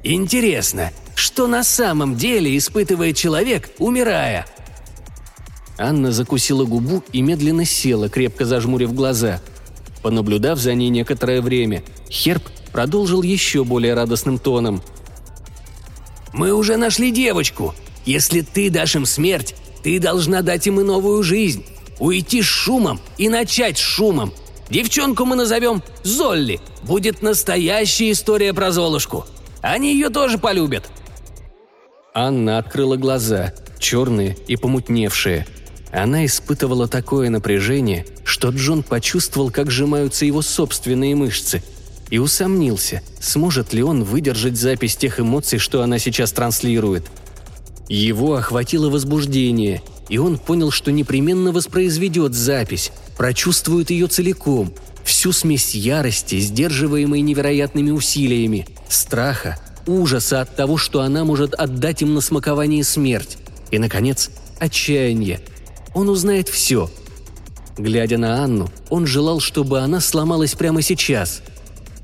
Интересно, 0.02 0.90
что 1.22 1.46
на 1.46 1.62
самом 1.62 2.16
деле 2.16 2.58
испытывает 2.58 3.16
человек, 3.16 3.70
умирая?» 3.78 4.44
Анна 5.78 6.10
закусила 6.10 6.64
губу 6.64 7.04
и 7.12 7.22
медленно 7.22 7.64
села, 7.64 8.08
крепко 8.08 8.44
зажмурив 8.44 8.92
глаза. 8.92 9.40
Понаблюдав 10.02 10.58
за 10.58 10.74
ней 10.74 10.88
некоторое 10.88 11.40
время, 11.40 11.84
Херб 12.10 12.42
продолжил 12.72 13.22
еще 13.22 13.62
более 13.62 13.94
радостным 13.94 14.40
тоном. 14.40 14.82
«Мы 16.32 16.52
уже 16.52 16.76
нашли 16.76 17.12
девочку. 17.12 17.72
Если 18.04 18.40
ты 18.40 18.68
дашь 18.68 18.96
им 18.96 19.06
смерть, 19.06 19.54
ты 19.84 20.00
должна 20.00 20.42
дать 20.42 20.66
им 20.66 20.80
и 20.80 20.82
новую 20.82 21.22
жизнь. 21.22 21.64
Уйти 22.00 22.42
с 22.42 22.46
шумом 22.46 23.00
и 23.16 23.28
начать 23.28 23.78
с 23.78 23.80
шумом. 23.80 24.32
Девчонку 24.70 25.24
мы 25.24 25.36
назовем 25.36 25.84
Золли. 26.02 26.60
Будет 26.82 27.22
настоящая 27.22 28.10
история 28.10 28.52
про 28.52 28.72
Золушку. 28.72 29.24
Они 29.60 29.92
ее 29.92 30.08
тоже 30.10 30.36
полюбят». 30.36 30.90
Анна 32.14 32.58
открыла 32.58 32.96
глаза, 32.96 33.54
черные 33.78 34.36
и 34.46 34.56
помутневшие. 34.56 35.46
Она 35.90 36.26
испытывала 36.26 36.86
такое 36.86 37.30
напряжение, 37.30 38.06
что 38.24 38.50
Джон 38.50 38.82
почувствовал, 38.82 39.50
как 39.50 39.70
сжимаются 39.70 40.26
его 40.26 40.42
собственные 40.42 41.16
мышцы, 41.16 41.62
и 42.10 42.18
усомнился, 42.18 43.00
сможет 43.18 43.72
ли 43.72 43.82
он 43.82 44.04
выдержать 44.04 44.58
запись 44.58 44.96
тех 44.96 45.20
эмоций, 45.20 45.58
что 45.58 45.82
она 45.82 45.98
сейчас 45.98 46.32
транслирует. 46.32 47.04
Его 47.88 48.34
охватило 48.34 48.90
возбуждение, 48.90 49.82
и 50.10 50.18
он 50.18 50.36
понял, 50.36 50.70
что 50.70 50.92
непременно 50.92 51.52
воспроизведет 51.52 52.34
запись, 52.34 52.92
прочувствует 53.16 53.90
ее 53.90 54.06
целиком, 54.06 54.74
всю 55.04 55.32
смесь 55.32 55.74
ярости, 55.74 56.38
сдерживаемой 56.38 57.22
невероятными 57.22 57.90
усилиями, 57.90 58.66
страха, 58.88 59.58
ужаса 59.86 60.40
от 60.40 60.54
того, 60.56 60.76
что 60.76 61.00
она 61.00 61.24
может 61.24 61.54
отдать 61.54 62.02
им 62.02 62.14
на 62.14 62.20
смакование 62.20 62.84
смерть, 62.84 63.38
и, 63.70 63.78
наконец, 63.78 64.30
отчаяние– 64.58 65.40
он 65.94 66.08
узнает 66.08 66.48
все. 66.48 66.90
Глядя 67.76 68.18
на 68.18 68.42
Анну, 68.42 68.70
он 68.90 69.06
желал, 69.06 69.40
чтобы 69.40 69.80
она 69.80 70.00
сломалась 70.00 70.54
прямо 70.54 70.82
сейчас. 70.82 71.42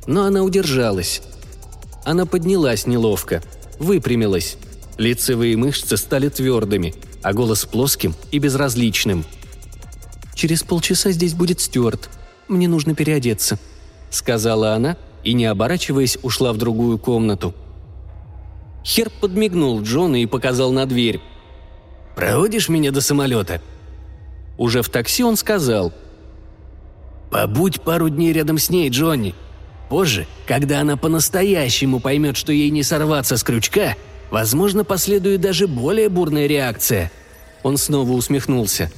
Но 0.07 0.25
она 0.25 0.43
удержалась. 0.43 1.23
Она 2.05 2.27
поднялась 2.27 2.87
неловко, 2.87 3.43
выпрямилась. 3.79 4.57
Лицевые 4.97 5.57
мышцы 5.57 5.97
стали 5.97 6.29
твердыми, 6.29 6.95
а 7.23 7.33
голос 7.33 7.65
плоским 7.65 8.15
и 8.31 8.39
безразличным. 8.39 9.25
«Через 10.35 10.63
полчаса 10.63 11.11
здесь 11.11 11.35
будет 11.35 11.61
Стюарт. 11.61 12.09
Мне 12.49 12.69
нужно 12.69 12.95
переодеться»,— 12.95 13.59
сказала 14.11 14.75
она 14.75 14.97
и, 15.25 15.35
не 15.35 15.47
оборачиваясь, 15.47 16.19
ушла 16.23 16.53
в 16.53 16.57
другую 16.57 16.99
комнату. 16.99 17.55
Херб 18.85 19.13
подмигнул 19.21 19.83
Джону 19.83 20.17
и 20.17 20.27
показал 20.27 20.73
на 20.73 20.87
дверь. 20.87 21.21
«Проводишь 22.17 22.69
меня 22.69 22.91
до 22.91 23.01
самолета?» 23.01 23.61
Уже 24.57 24.83
в 24.83 24.89
такси 24.89 25.23
он 25.23 25.37
сказал. 25.37 25.93
«Побудь 27.31 27.81
пару 27.81 28.09
дней 28.09 28.33
рядом 28.33 28.59
с 28.59 28.71
ней, 28.71 28.89
Джонни. 28.89 29.35
Позже, 29.89 30.27
когда 30.47 30.81
она 30.81 30.97
по-настоящему 30.97 32.01
поймет, 32.01 32.37
что 32.37 32.53
ей 32.53 32.71
не 32.71 32.83
сорваться 32.83 33.37
с 33.37 33.45
крючка, 33.45 33.95
возможно, 34.31 34.85
последует 34.85 35.41
даже 35.41 35.69
более 35.69 36.09
бурная 36.09 36.47
реакция». 36.47 37.13
Он 37.63 37.77
снова 37.77 38.13
усмехнулся. 38.13 38.91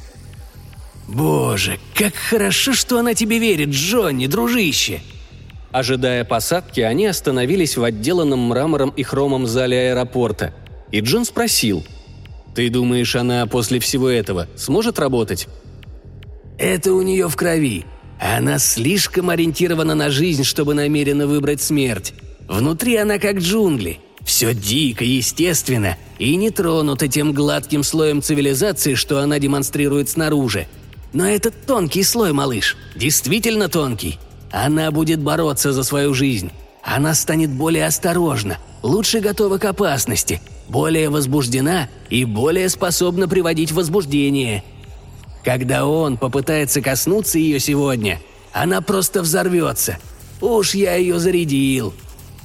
«Боже, 1.08 1.78
как 1.94 2.14
хорошо, 2.14 2.72
что 2.72 2.98
она 2.98 3.14
тебе 3.14 3.38
верит, 3.38 3.70
Джонни, 3.70 4.26
дружище!» 4.26 5.02
Ожидая 5.72 6.24
посадки, 6.24 6.80
они 6.80 7.06
остановились 7.06 7.76
в 7.76 7.84
отделанном 7.84 8.40
мрамором 8.40 8.90
и 8.90 9.02
хромом 9.02 9.46
зале 9.46 9.90
аэропорта. 9.90 10.52
И 10.90 11.00
Джон 11.00 11.24
спросил– 11.24 11.84
ты 12.54 12.68
думаешь, 12.68 13.14
она 13.16 13.46
после 13.46 13.80
всего 13.80 14.08
этого 14.08 14.48
сможет 14.56 14.98
работать?» 14.98 15.48
«Это 16.58 16.92
у 16.92 17.02
нее 17.02 17.28
в 17.28 17.36
крови. 17.36 17.86
Она 18.20 18.58
слишком 18.58 19.30
ориентирована 19.30 19.94
на 19.94 20.10
жизнь, 20.10 20.44
чтобы 20.44 20.74
намеренно 20.74 21.26
выбрать 21.26 21.62
смерть. 21.62 22.12
Внутри 22.48 22.96
она 22.96 23.18
как 23.18 23.38
джунгли. 23.38 24.00
Все 24.24 24.52
дико, 24.52 25.04
естественно, 25.04 25.96
и 26.18 26.36
не 26.36 26.50
тронуто 26.50 27.08
тем 27.08 27.32
гладким 27.32 27.82
слоем 27.82 28.20
цивилизации, 28.20 28.94
что 28.94 29.20
она 29.20 29.38
демонстрирует 29.38 30.10
снаружи. 30.10 30.66
Но 31.14 31.26
этот 31.26 31.66
тонкий 31.66 32.02
слой, 32.02 32.34
малыш, 32.34 32.76
действительно 32.94 33.68
тонкий. 33.68 34.18
Она 34.50 34.90
будет 34.90 35.20
бороться 35.20 35.72
за 35.72 35.82
свою 35.82 36.14
жизнь. 36.14 36.50
Она 36.82 37.14
станет 37.14 37.50
более 37.50 37.86
осторожна, 37.86 38.58
лучше 38.82 39.20
готова 39.20 39.58
к 39.58 39.64
опасности, 39.64 40.40
более 40.68 41.08
возбуждена 41.10 41.88
и 42.08 42.24
более 42.24 42.68
способна 42.68 43.28
приводить 43.28 43.70
в 43.70 43.76
возбуждение. 43.76 44.64
Когда 45.44 45.86
он 45.86 46.16
попытается 46.16 46.80
коснуться 46.80 47.38
ее 47.38 47.60
сегодня, 47.60 48.20
она 48.52 48.80
просто 48.80 49.22
взорвется. 49.22 49.98
Уж 50.40 50.74
я 50.74 50.96
ее 50.96 51.18
зарядил. 51.18 51.94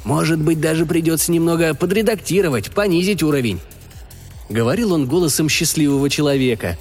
Может 0.03 0.39
быть, 0.39 0.61
даже 0.61 0.85
придется 0.85 1.31
немного 1.31 1.73
подредактировать, 1.73 2.71
понизить 2.71 3.23
уровень. 3.23 3.59
Говорил 4.49 4.93
он 4.93 5.07
голосом 5.07 5.49
счастливого 5.49 6.09
человека. 6.09 6.77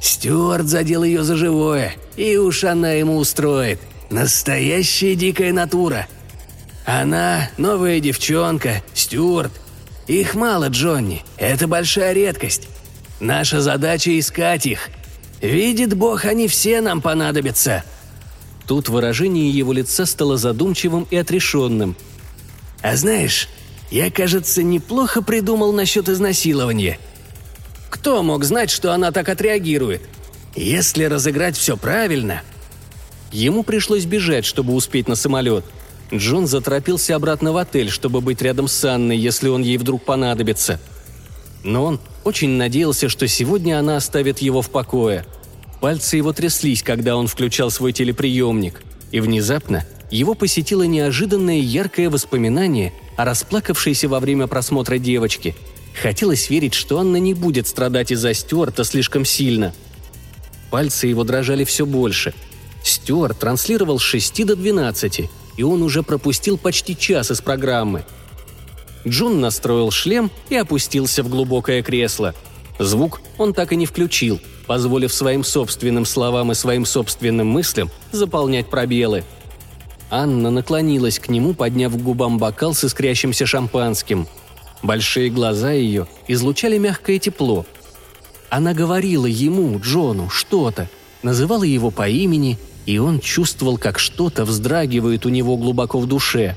Стюарт 0.00 0.66
задел 0.66 1.04
ее 1.04 1.22
за 1.22 1.36
живое, 1.36 1.94
и 2.16 2.36
уж 2.36 2.64
она 2.64 2.92
ему 2.92 3.18
устроит. 3.18 3.78
Настоящая 4.10 5.14
дикая 5.14 5.52
натура. 5.52 6.08
Она, 6.84 7.48
новая 7.56 8.00
девчонка, 8.00 8.82
Стюарт, 8.92 9.52
их 10.08 10.34
мало, 10.34 10.68
Джонни. 10.68 11.22
Это 11.36 11.68
большая 11.68 12.12
редкость. 12.12 12.68
Наша 13.20 13.60
задача– 13.60 14.18
искать 14.18 14.66
их. 14.66 14.88
Видит 15.40 15.94
Бог, 15.94 16.24
они 16.24 16.48
все 16.48 16.80
нам 16.80 17.00
понадобятся». 17.00 17.84
Тут 18.66 18.88
выражение 18.88 19.50
его 19.50 19.72
лица 19.72 20.06
стало 20.06 20.36
задумчивым 20.36 21.06
и 21.10 21.16
отрешенным. 21.16 21.96
«А 22.82 22.96
знаешь, 22.96 23.48
я, 23.90 24.10
кажется, 24.10 24.62
неплохо 24.62 25.22
придумал 25.22 25.72
насчет 25.72 26.08
изнасилования. 26.08 26.98
Кто 27.88 28.22
мог 28.22 28.44
знать, 28.44 28.70
что 28.70 28.92
она 28.92 29.12
так 29.12 29.28
отреагирует? 29.28 30.02
Если 30.56 31.04
разыграть 31.04 31.56
все 31.56 31.76
правильно...» 31.76 32.42
Ему 33.32 33.62
пришлось 33.62 34.04
бежать, 34.04 34.44
чтобы 34.44 34.74
успеть 34.74 35.08
на 35.08 35.14
самолет– 35.14 35.64
Джон 36.12 36.46
заторопился 36.46 37.14
обратно 37.14 37.52
в 37.52 37.56
отель, 37.56 37.88
чтобы 37.88 38.20
быть 38.20 38.42
рядом 38.42 38.66
с 38.66 38.84
Анной, 38.84 39.16
если 39.16 39.48
он 39.48 39.62
ей 39.62 39.76
вдруг 39.78 40.04
понадобится. 40.04 40.80
Но 41.62 41.84
он 41.84 42.00
очень 42.24 42.50
надеялся, 42.50 43.08
что 43.08 43.28
сегодня 43.28 43.78
она 43.78 43.96
оставит 43.96 44.40
его 44.40 44.60
в 44.60 44.70
покое. 44.70 45.24
Пальцы 45.80 46.16
его 46.16 46.32
тряслись, 46.32 46.82
когда 46.82 47.16
он 47.16 47.26
включал 47.26 47.70
свой 47.70 47.92
телеприемник, 47.92 48.82
и 49.12 49.20
внезапно 49.20 49.86
его 50.10 50.34
посетило 50.34 50.82
неожиданное 50.82 51.60
яркое 51.60 52.10
воспоминание 52.10 52.92
о 53.16 53.24
расплакавшейся 53.24 54.08
во 54.08 54.18
время 54.18 54.48
просмотра 54.48 54.98
девочке. 54.98 55.54
Хотелось 56.02 56.50
верить, 56.50 56.74
что 56.74 56.98
Анна 56.98 57.16
не 57.18 57.34
будет 57.34 57.68
страдать 57.68 58.10
из-за 58.10 58.34
Стюарта 58.34 58.82
слишком 58.84 59.24
сильно. 59.24 59.72
Пальцы 60.70 61.06
его 61.06 61.24
дрожали 61.24 61.64
все 61.64 61.86
больше. 61.86 62.34
Стюарт 62.90 63.38
транслировал 63.38 63.98
с 63.98 64.02
6 64.02 64.44
до 64.44 64.56
12, 64.56 65.30
и 65.56 65.62
он 65.62 65.82
уже 65.82 66.02
пропустил 66.02 66.58
почти 66.58 66.96
час 66.96 67.30
из 67.30 67.40
программы. 67.40 68.04
Джон 69.06 69.40
настроил 69.40 69.90
шлем 69.90 70.30
и 70.50 70.56
опустился 70.56 71.22
в 71.22 71.28
глубокое 71.28 71.82
кресло. 71.82 72.34
Звук 72.78 73.20
он 73.38 73.54
так 73.54 73.72
и 73.72 73.76
не 73.76 73.86
включил, 73.86 74.40
позволив 74.66 75.12
своим 75.12 75.44
собственным 75.44 76.04
словам 76.04 76.52
и 76.52 76.54
своим 76.54 76.84
собственным 76.84 77.46
мыслям 77.46 77.90
заполнять 78.12 78.68
пробелы. 78.68 79.24
Анна 80.10 80.50
наклонилась 80.50 81.18
к 81.18 81.28
нему, 81.28 81.54
подняв 81.54 81.92
к 81.92 82.02
губам 82.02 82.38
бокал 82.38 82.74
с 82.74 82.84
искрящимся 82.84 83.46
шампанским. 83.46 84.26
Большие 84.82 85.30
глаза 85.30 85.72
ее 85.72 86.08
излучали 86.26 86.78
мягкое 86.78 87.18
тепло. 87.18 87.64
Она 88.48 88.74
говорила 88.74 89.26
ему, 89.26 89.78
Джону, 89.78 90.28
что-то, 90.28 90.88
называла 91.22 91.62
его 91.62 91.90
по 91.90 92.08
имени– 92.08 92.58
и 92.86 92.98
он 92.98 93.20
чувствовал, 93.20 93.78
как 93.78 93.98
что-то 93.98 94.44
вздрагивает 94.44 95.26
у 95.26 95.28
него 95.28 95.56
глубоко 95.56 95.98
в 96.00 96.06
душе. 96.06 96.56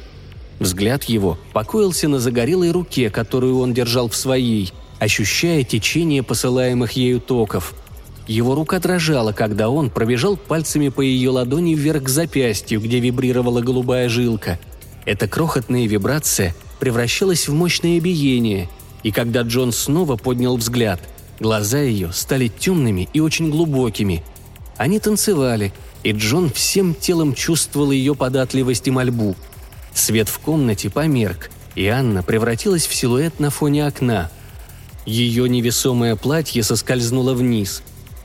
Взгляд 0.60 1.04
его 1.06 1.38
покоился 1.54 2.08
на 2.08 2.20
загорелой 2.20 2.72
руке, 2.72 3.10
которую 3.10 3.60
он 3.60 3.74
держал 3.74 4.08
в 4.10 4.16
своей, 4.16 4.72
ощущая 5.00 5.64
течение 5.64 6.24
посылаемых 6.24 6.94
ею 6.94 7.20
токов. 7.20 7.74
Его 8.28 8.56
рука 8.56 8.80
дрожала, 8.80 9.34
когда 9.34 9.70
он 9.70 9.90
пробежал 9.90 10.38
пальцами 10.38 10.90
по 10.90 11.02
ее 11.02 11.32
ладони 11.32 11.76
вверх 11.76 12.04
к 12.04 12.10
запястью, 12.10 12.80
где 12.80 13.00
вибрировала 13.00 13.62
голубая 13.62 14.08
жилка. 14.08 14.60
Эта 15.06 15.28
крохотная 15.28 15.86
вибрация 15.88 16.56
превращалась 16.80 17.48
в 17.50 17.54
мощное 17.54 18.00
биение, 18.00 18.70
и 19.04 19.12
когда 19.12 19.42
Джон 19.42 19.74
снова 19.74 20.16
поднял 20.16 20.56
взгляд, 20.56 21.02
глаза 21.42 21.80
ее 21.80 22.14
стали 22.14 22.48
темными 22.48 23.10
и 23.12 23.20
очень 23.20 23.50
глубокими. 23.50 24.24
Они 24.78 25.00
танцевали, 25.00 25.74
и 26.04 26.12
Джон 26.12 26.52
всем 26.52 26.94
телом 26.94 27.34
чувствовал 27.34 27.92
ее 27.92 28.16
податливость 28.16 28.88
и 28.88 28.92
мольбу. 28.92 29.36
Свет 29.94 30.28
в 30.28 30.40
комнате 30.40 30.90
померк, 30.90 31.50
и 31.76 31.88
Анна 31.88 32.24
превратилась 32.24 32.86
в 32.86 32.94
силуэт 32.94 33.40
на 33.40 33.50
фоне 33.50 33.88
окна. 33.88 34.30
Ее 35.06 35.48
невесомое 35.48 36.16
платье 36.16 36.64
соскользнуло 36.64 37.34
вниз. 37.34 37.84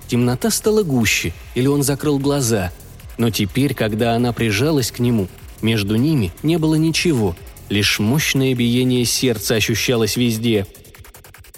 Темнота 0.09 0.51
стала 0.51 0.83
гуще, 0.83 1.33
или 1.55 1.67
он 1.67 1.83
закрыл 1.83 2.19
глаза. 2.19 2.73
Но 3.17 3.31
теперь, 3.31 3.75
когда 3.75 4.15
она 4.15 4.33
прижалась 4.33 4.91
к 4.91 4.99
нему, 5.01 5.29
между 5.61 5.97
ними 5.97 6.33
не 6.43 6.57
было 6.57 6.77
ничего, 6.77 7.37
лишь 7.69 7.99
мощное 7.99 8.55
биение 8.55 9.05
сердца 9.05 9.57
ощущалось 9.57 10.17
везде. 10.17 10.67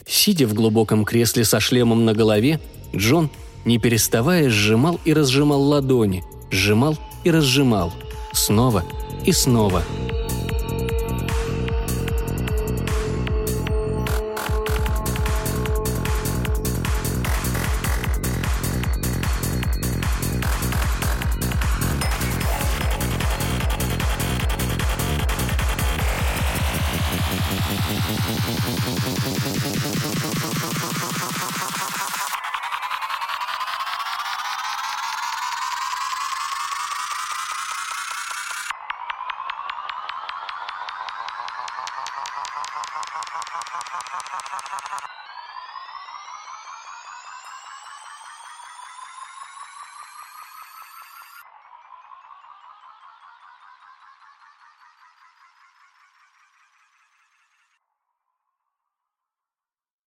Сидя 0.06 0.46
в 0.46 0.54
глубоком 0.54 1.04
кресле 1.04 1.44
со 1.44 1.60
шлемом 1.60 2.04
на 2.04 2.14
голове, 2.14 2.60
Джон 2.94 3.30
не 3.64 3.78
переставая, 3.78 4.48
сжимал 4.48 5.00
и 5.04 5.12
разжимал 5.12 5.62
ладони, 5.62 6.24
сжимал 6.50 6.96
и 7.24 7.30
разжимал, 7.30 7.92
снова 8.32 8.84
и 9.24 9.32
снова– 9.32 9.82